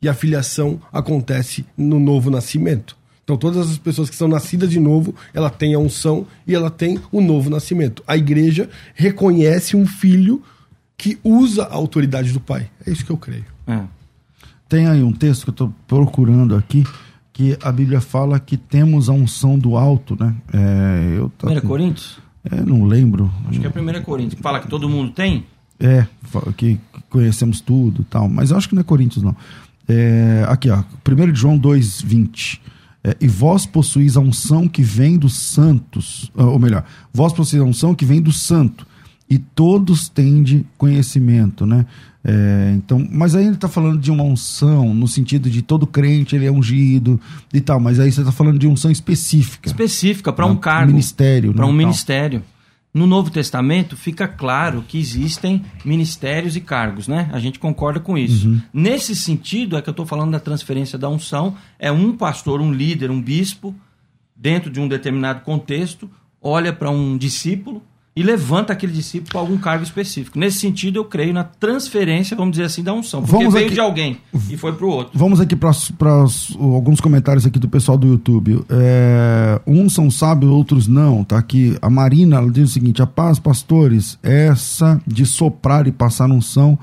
[0.01, 2.97] E a filiação acontece no novo nascimento.
[3.23, 6.69] Então, todas as pessoas que são nascidas de novo, ela tem a unção e ela
[6.69, 8.03] tem o novo nascimento.
[8.05, 10.41] A igreja reconhece um filho
[10.97, 12.69] que usa a autoridade do pai.
[12.85, 13.45] É isso que eu creio.
[13.65, 13.79] É.
[14.67, 16.83] Tem aí um texto que eu estou procurando aqui,
[17.31, 20.35] que a Bíblia fala que temos a unção do alto, né?
[20.53, 22.19] É, eu tô 1 com- Coríntios?
[22.51, 23.31] É, não lembro.
[23.47, 24.35] Acho que é 1 Coríntios.
[24.35, 25.45] Que fala que todo mundo tem?
[25.79, 26.05] É,
[26.57, 26.77] que
[27.09, 28.27] conhecemos tudo e tal.
[28.27, 29.35] Mas eu acho que não é Coríntios, não.
[29.87, 30.83] É, aqui, ó.
[31.07, 32.61] 1 de João 2, 20.
[33.03, 36.31] É, e vós possuís a unção que vem dos santos.
[36.37, 38.87] ah, Ou melhor, vós possuís a unção que vem do santo.
[39.29, 41.85] E todos têm de conhecimento, né?
[42.25, 46.35] É, então, mas aí ele está falando de uma unção, no sentido de todo crente
[46.35, 47.19] ele é ungido
[47.53, 47.79] e tal.
[47.81, 49.67] Mas aí você está falando de unção específica.
[49.67, 50.91] Específica para um Um cargo.
[50.91, 51.77] ministério, Para né, um tal.
[51.77, 52.41] ministério.
[52.93, 57.27] No Novo Testamento fica claro que existem ministérios e cargos, né?
[57.33, 58.47] A gente concorda com isso.
[58.47, 58.61] Uhum.
[58.71, 61.55] Nesse sentido é que eu estou falando da transferência da unção.
[61.79, 63.73] É um pastor, um líder, um bispo,
[64.35, 67.81] dentro de um determinado contexto, olha para um discípulo
[68.15, 70.37] e levanta aquele discípulo para algum cargo específico.
[70.37, 73.21] Nesse sentido, eu creio na transferência, vamos dizer assim, da unção.
[73.21, 74.17] Porque Vamos veio aqui- de alguém
[74.51, 75.17] e foi para o outro.
[75.17, 75.71] Vamos aqui para
[76.59, 78.63] alguns comentários aqui do pessoal do YouTube.
[78.69, 81.23] É, uns são sábios, outros não.
[81.23, 81.75] Tá aqui.
[81.81, 86.77] A Marina diz o seguinte: a paz, pastores, essa de soprar e passar unção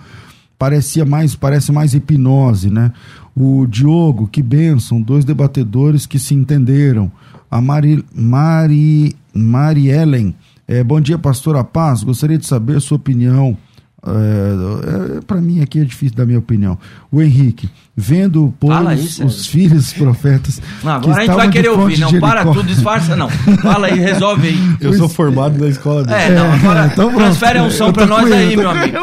[0.59, 2.93] parecia mais, parece mais hipnose, né?
[3.37, 7.11] O Diogo, que benção, dois debatedores que se entenderam.
[7.51, 10.35] A Mari, Mari, Mari Ellen,
[10.71, 12.05] é, bom dia, pastora Paz.
[12.05, 13.59] Gostaria de saber sua opinião.
[14.07, 16.79] É, é, para mim aqui é difícil dar minha opinião.
[17.11, 20.63] O Henrique, vendo pois, os filhos profetas.
[20.85, 21.99] Não, que agora a gente vai querer ouvir.
[21.99, 23.29] Não, para tudo, disfarça não.
[23.29, 24.59] Fala aí, resolve aí.
[24.81, 26.19] Eu sou formado na escola dele.
[26.19, 28.99] É, não, agora então transfere a unção tô nós aí, meu amigo.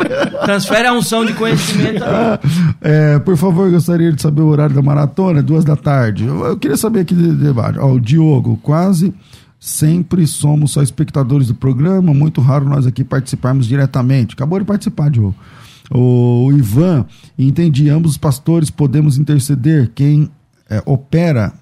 [0.45, 2.39] Transfere a unção de conhecimento aí.
[2.80, 6.26] É, por favor, gostaria de saber o horário da maratona, duas da tarde.
[6.26, 7.78] Eu, eu queria saber aqui de debate.
[7.78, 9.13] Ó, o Diogo, quase
[9.59, 14.33] sempre somos só espectadores do programa, muito raro nós aqui participarmos diretamente.
[14.33, 15.35] Acabou de participar, Diogo.
[15.89, 17.05] O, Ivan,
[17.37, 19.91] entendi, ambos os pastores podemos interceder.
[19.95, 20.29] Quem
[20.69, 21.53] é, opera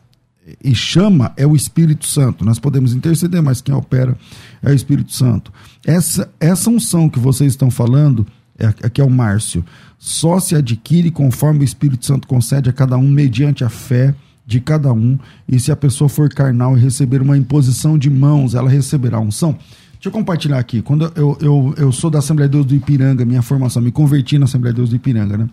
[0.63, 2.43] e chama é o Espírito Santo.
[2.43, 4.17] Nós podemos interceder, mas quem opera
[4.61, 5.51] é o Espírito Santo.
[5.85, 8.25] Essa, essa unção que vocês estão falando,
[8.57, 9.63] é, aqui é o Márcio,
[9.97, 14.13] só se adquire conforme o Espírito Santo concede a cada um mediante a fé
[14.45, 15.17] de cada um.
[15.47, 19.57] E se a pessoa for carnal e receber uma imposição de mãos, ela receberá unção.
[19.93, 20.81] Deixa eu compartilhar aqui.
[20.81, 24.37] Quando eu, eu, eu sou da Assembleia de Deus do Ipiranga, minha formação, me converti
[24.37, 25.49] na Assembleia de Deus do Ipiranga, né?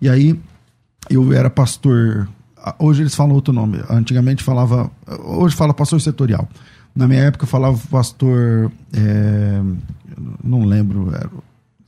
[0.00, 0.38] E aí
[1.08, 2.28] eu era pastor.
[2.78, 3.82] Hoje eles falam outro nome.
[3.88, 4.90] Antigamente falava.
[5.24, 6.46] Hoje fala pastor setorial.
[6.94, 8.70] Na minha época eu falava pastor.
[8.92, 9.62] é,
[10.42, 11.08] não lembro.
[11.14, 11.30] Era,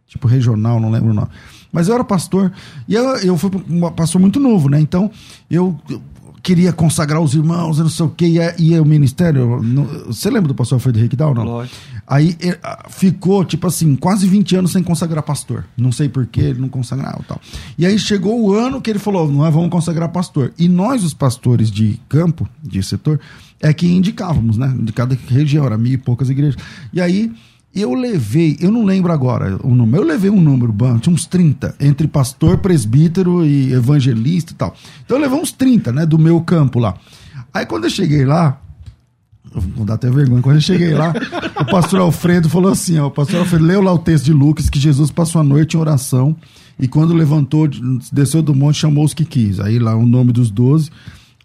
[0.06, 1.28] tipo regional, não lembro o nome.
[1.70, 2.50] Mas eu era pastor.
[2.88, 4.80] E eu, eu fui um pastor muito novo, né?
[4.80, 5.10] Então
[5.50, 5.78] eu.
[5.90, 6.00] eu
[6.46, 9.60] Queria consagrar os irmãos, não sei o quê, e, a- e o ministério.
[10.06, 11.42] você lembra do pastor Frederico Down, não?
[11.42, 11.76] Lógico.
[12.06, 15.64] Aí eh, ah, ficou, tipo assim, quase 20 anos sem consagrar pastor.
[15.76, 17.40] Não sei porquê, ele não consagrava e tal.
[17.76, 20.52] E aí chegou o ano que ele falou: nós vamos consagrar pastor.
[20.56, 23.18] E nós, os pastores de campo, de setor,
[23.60, 24.72] é que indicávamos, né?
[24.80, 26.54] De cada região, era mil e poucas igrejas.
[26.92, 27.32] E aí
[27.80, 31.76] eu levei, eu não lembro agora o número, eu levei um número, tinha uns 30,
[31.80, 34.74] entre pastor, presbítero e evangelista e tal.
[35.04, 36.94] Então eu levei uns 30, né, do meu campo lá.
[37.52, 38.60] Aí quando eu cheguei lá,
[39.74, 40.42] Vou dar até vergonha.
[40.42, 41.14] Quando eu cheguei lá,
[41.58, 44.68] o pastor Alfredo falou assim: ó, o pastor Alfredo leu lá o texto de Lucas
[44.68, 46.36] que Jesus passou a noite em oração
[46.78, 47.68] e quando levantou,
[48.12, 49.58] desceu do monte, chamou os que quis.
[49.60, 50.90] Aí lá o nome dos doze.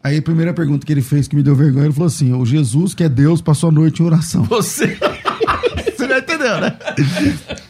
[0.03, 2.45] Aí a primeira pergunta que ele fez que me deu vergonha, ele falou assim: o
[2.45, 4.43] Jesus, que é Deus, passou a noite em oração.
[4.43, 4.97] Você
[6.11, 6.73] já entendeu, né?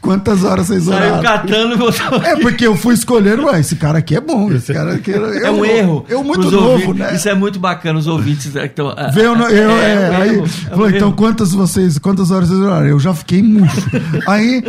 [0.02, 1.22] Quantas horas vocês saiu oraram?
[1.22, 2.22] catando e voltou.
[2.24, 5.46] É porque eu fui escolhendo, ué, esse cara aqui é bom, esse cara aqui é,
[5.46, 6.06] É um erro.
[6.10, 6.96] Eu muito novo, ouvintes.
[6.96, 7.16] né?
[7.16, 8.52] Isso é muito bacana, os ouvintes.
[8.52, 11.14] que tão- Veio no- eu, é, é, é aí, erro, é um falou, então erro.
[11.18, 12.88] quantas vocês, quantas horas vocês oraram?
[12.88, 13.82] Eu já fiquei murcho.
[14.28, 14.64] aí,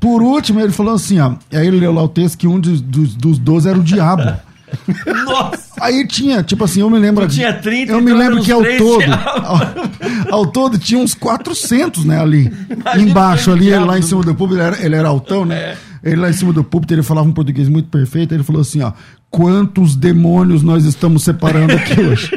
[0.00, 2.80] por último, ele falou assim, ó, aí ele leu lá o texto que um dos,
[2.80, 4.32] dos, dos 12 era o diabo.
[5.24, 5.68] Nossa!
[5.80, 7.26] Aí tinha, tipo assim, eu me lembro.
[7.26, 9.04] Tu tinha 30, Eu me então lembro que ao todo.
[10.28, 12.52] Ao, ao todo tinha uns 400, né, ali.
[12.70, 15.56] Imagina embaixo, ali, ele lá em cima do púlpito, ele era, ele era altão, né?
[15.56, 15.76] É.
[16.02, 18.32] Ele lá em cima do púlpito, ele falava um português muito perfeito.
[18.32, 18.92] Ele falou assim: ó,
[19.30, 22.30] quantos demônios nós estamos separando aqui hoje?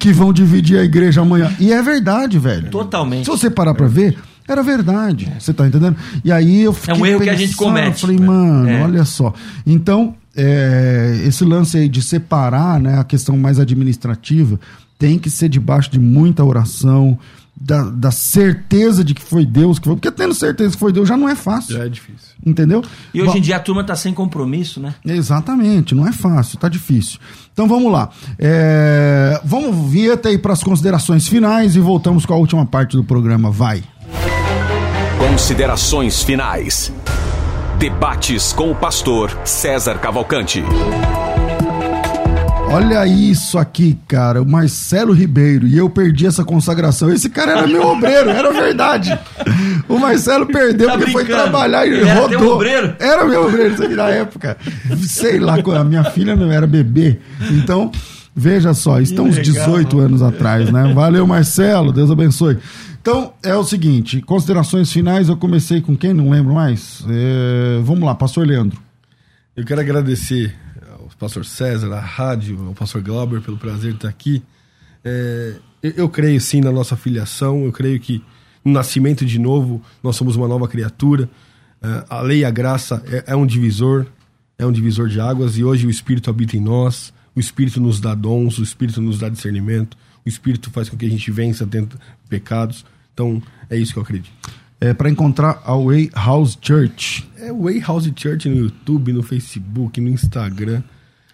[0.00, 1.52] que vão dividir a igreja amanhã.
[1.58, 2.70] E é verdade, velho.
[2.70, 3.24] Totalmente.
[3.24, 4.16] Se você parar pra ver,
[4.48, 5.30] Era verdade.
[5.38, 5.96] Você tá entendendo?
[6.24, 8.26] E aí eu fiquei É um erro que a gente pensando, comete, Falei, né?
[8.26, 8.82] mano, É.
[8.82, 9.34] olha só.
[9.66, 14.58] Então, é, esse lance aí de separar, né, a questão mais administrativa,
[14.96, 17.18] tem que ser debaixo de muita oração,
[17.60, 19.96] da, da certeza de que foi Deus que foi.
[19.96, 21.76] Porque tendo certeza que foi Deus já não é fácil.
[21.76, 22.28] Já é difícil.
[22.46, 22.82] Entendeu?
[23.12, 24.94] E hoje Bom, em dia a turma tá sem compromisso, né?
[25.04, 27.18] Exatamente, não é fácil, tá difícil.
[27.52, 28.10] Então vamos lá.
[28.38, 33.02] É, vamos vinheta aí para as considerações finais e voltamos com a última parte do
[33.02, 33.50] programa.
[33.50, 33.82] Vai.
[35.18, 36.92] Considerações finais.
[37.78, 40.64] Debates com o pastor César Cavalcante.
[42.70, 47.10] Olha isso aqui, cara, o Marcelo Ribeiro, e eu perdi essa consagração.
[47.10, 49.18] Esse cara era meu obreiro, era verdade.
[49.88, 51.44] O Marcelo perdeu Tá porque foi brincando?
[51.50, 52.38] trabalhar e era rodou.
[52.38, 52.94] teu obreiro?
[52.98, 54.56] Era meu obreiro isso aqui na época.
[55.06, 57.18] Sei lá, a minha filha não era bebê.
[57.52, 57.90] Então,
[58.36, 60.92] veja só, estão uns 18 anos atrás, né?
[60.94, 62.58] Valeu, Marcelo, Deus abençoe.
[63.08, 66.12] Então, é o seguinte, considerações finais, eu comecei com quem?
[66.12, 67.02] Não lembro mais.
[67.08, 68.78] É, vamos lá, pastor Leandro.
[69.56, 70.54] Eu quero agradecer
[70.92, 74.42] ao pastor César, à rádio, ao pastor Glauber pelo prazer de estar aqui.
[75.02, 78.22] É, eu, creio sim na nossa filiação, eu creio que
[78.62, 81.30] no nascimento de novo nós somos uma nova criatura.
[81.80, 84.04] É, a lei e a graça é, é um divisor,
[84.58, 88.00] é um divisor de águas e hoje o Espírito habita em nós, o Espírito nos
[88.00, 89.96] dá dons, o Espírito nos dá discernimento,
[90.26, 91.66] o Espírito faz com que a gente vença
[92.28, 92.84] pecados.
[93.18, 94.30] Então é isso que eu acredito.
[94.80, 97.28] É, para encontrar a Way House Church.
[97.36, 100.82] É Way House Church no YouTube, no Facebook, no Instagram.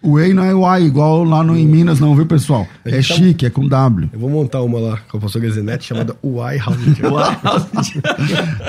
[0.03, 2.67] Way não é I, igual lá no, em Minas, não, viu, pessoal?
[2.85, 4.09] É Então- chique, é com W.
[4.13, 8.01] Eu vou montar uma lá com a pastora Gazinete chamada Uai House Church.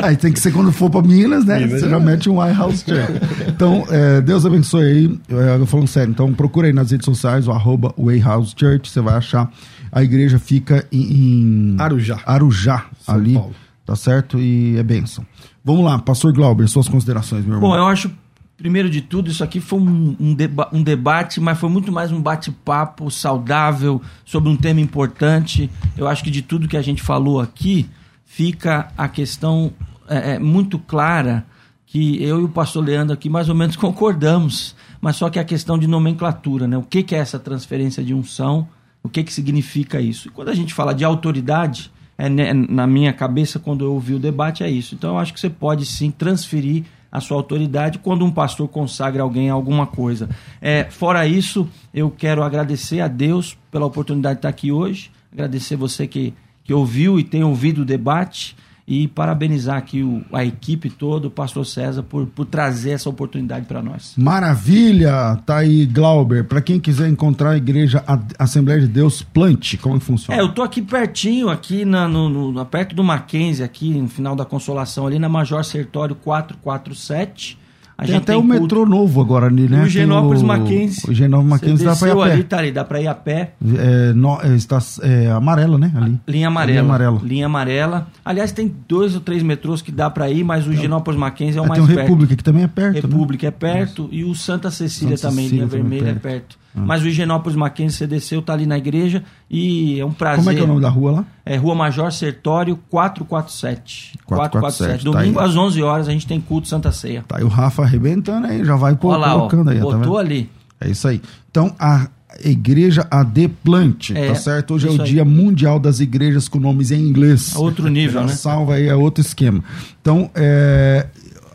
[0.02, 1.60] Aí tem que ser quando for pra Minas, né?
[1.60, 2.00] Minas Você já é.
[2.00, 3.14] mete um I House Church.
[3.48, 5.20] Então, é, Deus abençoe aí.
[5.30, 6.12] É, Eu falando sério.
[6.12, 8.90] Então, procura aí nas redes sociais o arroba Way House Church.
[8.90, 9.50] Você vai achar.
[9.96, 12.20] A igreja fica em, em Arujá.
[12.26, 13.34] Arujá, São ali.
[13.34, 13.56] Paulo.
[13.86, 14.38] Tá certo?
[14.40, 15.26] E é bênção.
[15.64, 17.70] Vamos lá, pastor Glauber, suas considerações, meu irmão.
[17.70, 18.12] Bom, eu acho,
[18.58, 22.12] primeiro de tudo, isso aqui foi um, um, deba- um debate, mas foi muito mais
[22.12, 25.70] um bate-papo saudável sobre um tema importante.
[25.96, 27.88] Eu acho que de tudo que a gente falou aqui,
[28.26, 29.72] fica a questão
[30.10, 31.46] é, é, muito clara
[31.86, 35.44] que eu e o pastor Leandro aqui mais ou menos concordamos, mas só que a
[35.46, 36.76] questão de nomenclatura, né?
[36.78, 38.68] O que, que é essa transferência de unção?
[39.06, 40.30] O que, que significa isso?
[40.30, 44.20] E quando a gente fala de autoridade, é, na minha cabeça, quando eu ouvi o
[44.20, 44.96] debate, é isso.
[44.96, 49.22] Então eu acho que você pode sim transferir a sua autoridade quando um pastor consagra
[49.22, 50.28] alguém a alguma coisa.
[50.60, 55.76] É, fora isso, eu quero agradecer a Deus pela oportunidade de estar aqui hoje, agradecer
[55.76, 56.34] você que,
[56.64, 58.58] que ouviu e tem ouvido o debate
[58.88, 63.66] e parabenizar aqui o, a equipe toda, o pastor César, por, por trazer essa oportunidade
[63.66, 64.14] para nós.
[64.16, 65.38] Maravilha!
[65.46, 66.44] Tá aí, Glauber.
[66.44, 69.76] Pra quem quiser encontrar a igreja a- Assembleia de Deus, plante.
[69.78, 70.40] Como que funciona?
[70.40, 74.36] É, eu tô aqui pertinho, aqui na, no, no- perto do Mackenzie, aqui no final
[74.36, 77.58] da Consolação, ali na Major Sertório 447.
[77.98, 79.78] A Tem até o metrô novo agora ali, né?
[79.78, 81.10] o Tem Genópolis o- Mackenzie.
[81.10, 82.32] O Genópolis Mackenzie dá pra ir a pé.
[82.34, 83.54] ali, tá ali, dá pra ir a pé.
[83.78, 85.94] É, no- é, está, é amarela, né?
[85.96, 86.20] Ali.
[86.28, 86.72] Linha amarela.
[86.72, 87.22] Linha amarela.
[87.24, 88.08] Linha amarela.
[88.26, 91.62] Aliás, tem dois ou três metrôs que dá pra ir, mas o Genópolis Mackenzie é
[91.62, 92.06] o É, mais tem o perto.
[92.08, 92.96] República, que também é perto.
[92.96, 93.02] né?
[93.02, 96.58] República é perto e o Santa Cecília Santa também, Cecília linha também vermelha é perto.
[96.76, 96.88] Perto.
[96.88, 100.38] Mas o Higienópolis Mackenzie, você desceu, tá ali na igreja e é um prazer.
[100.40, 101.26] Como é que é o nome da rua lá?
[101.46, 104.20] É Rua Major Sertório 447.
[104.26, 105.46] 447, tá Domingo aí.
[105.46, 107.24] às 11 horas a gente tem culto Santa Ceia.
[107.28, 109.78] Tá aí o Rafa arrebentando aí, já vai pô, lá, colocando aí.
[109.82, 110.18] ó, tá botou vendo?
[110.18, 110.50] ali.
[110.80, 111.22] É isso aí.
[111.50, 112.08] Então, a
[112.44, 114.74] Igreja AD Plante, É, tá certo?
[114.74, 115.10] Hoje é isso o aí.
[115.10, 117.56] Dia Mundial das Igrejas com nomes em inglês.
[117.56, 118.28] É outro nível, né?
[118.28, 119.64] Salva aí, é outro esquema.
[120.02, 121.08] Então, é.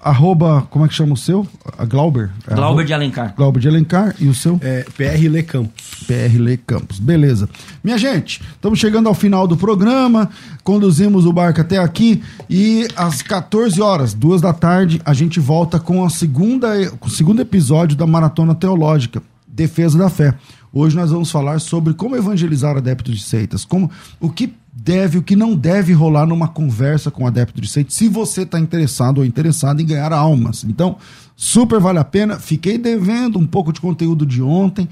[0.02, 1.46] Arroba, como é que chama o seu?
[1.76, 2.30] A Glauber?
[2.46, 3.34] É Glauber arroba- de Alencar.
[3.36, 4.58] Glauber de Alencar e o seu?
[4.62, 6.04] É PRL Campos.
[6.06, 6.98] PRL Campos.
[6.98, 7.48] Beleza.
[7.84, 10.30] Minha gente, estamos chegando ao final do programa.
[10.64, 15.78] Conduzimos o barco até aqui e às 14 horas, duas da tarde, a gente volta
[15.78, 20.34] com a segunda, com o segundo episódio da Maratona Teológica, Defesa da Fé.
[20.72, 23.90] Hoje nós vamos falar sobre como evangelizar adeptos de seitas, como
[24.20, 28.08] o que deve, o que não deve rolar numa conversa com adepto de seitas, se
[28.08, 30.64] você está interessado ou interessado em ganhar almas.
[30.64, 30.96] Então,
[31.36, 32.38] super vale a pena.
[32.38, 34.88] Fiquei devendo um pouco de conteúdo de ontem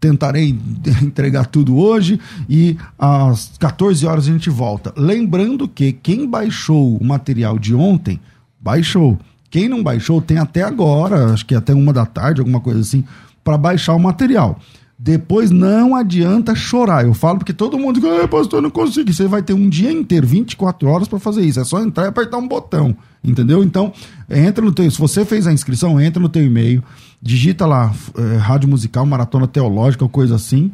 [0.00, 0.58] tentarei
[1.02, 2.18] entregar tudo hoje
[2.48, 4.92] e às 14 horas a gente volta.
[4.96, 8.18] Lembrando que quem baixou o material de ontem,
[8.58, 9.18] baixou.
[9.50, 13.04] Quem não baixou, tem até agora, acho que até uma da tarde, alguma coisa assim,
[13.44, 14.58] para baixar o material.
[15.02, 17.06] Depois não adianta chorar.
[17.06, 19.10] Eu falo porque todo mundo diz, pastor, eu não consigo.
[19.10, 21.58] Você vai ter um dia inteiro, 24 horas para fazer isso.
[21.58, 22.94] É só entrar e apertar um botão.
[23.24, 23.64] Entendeu?
[23.64, 23.94] Então,
[24.28, 24.90] entra no teu.
[24.90, 26.84] Se você fez a inscrição, entra no teu e-mail,
[27.20, 30.70] digita lá eh, Rádio Musical, Maratona Teológica, coisa assim.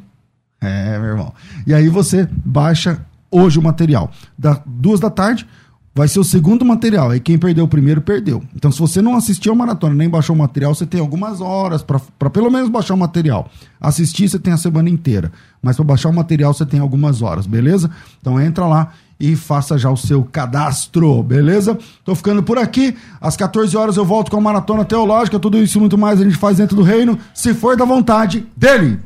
[0.60, 1.32] É, meu irmão.
[1.64, 4.10] E aí você baixa hoje o material.
[4.36, 5.46] Da duas da tarde,
[5.96, 7.10] vai ser o segundo material.
[7.10, 8.42] Aí quem perdeu o primeiro, perdeu.
[8.54, 11.82] Então, se você não assistiu a maratona nem baixou o material, você tem algumas horas
[11.82, 13.50] para pelo menos baixar o material.
[13.80, 15.32] Assistir, você tem a semana inteira.
[15.62, 17.90] Mas para baixar o material, você tem algumas horas, beleza?
[18.20, 21.78] Então, entra lá e faça já o seu cadastro, beleza?
[22.04, 22.96] Tô ficando por aqui.
[23.20, 25.38] Às 14 horas eu volto com a Maratona Teológica.
[25.38, 28.46] Tudo isso e muito mais a gente faz dentro do reino, se for da vontade
[28.56, 28.98] dele.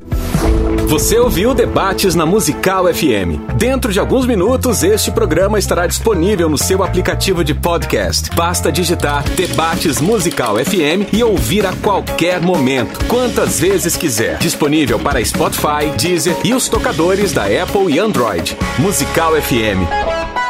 [0.90, 3.54] Você ouviu Debates na Musical FM.
[3.56, 8.28] Dentro de alguns minutos, este programa estará disponível no seu aplicativo de podcast.
[8.34, 14.38] Basta digitar Debates Musical FM e ouvir a qualquer momento, quantas vezes quiser.
[14.38, 18.56] Disponível para Spotify, Deezer e os tocadores da Apple e Android.
[18.76, 20.09] Musical FM.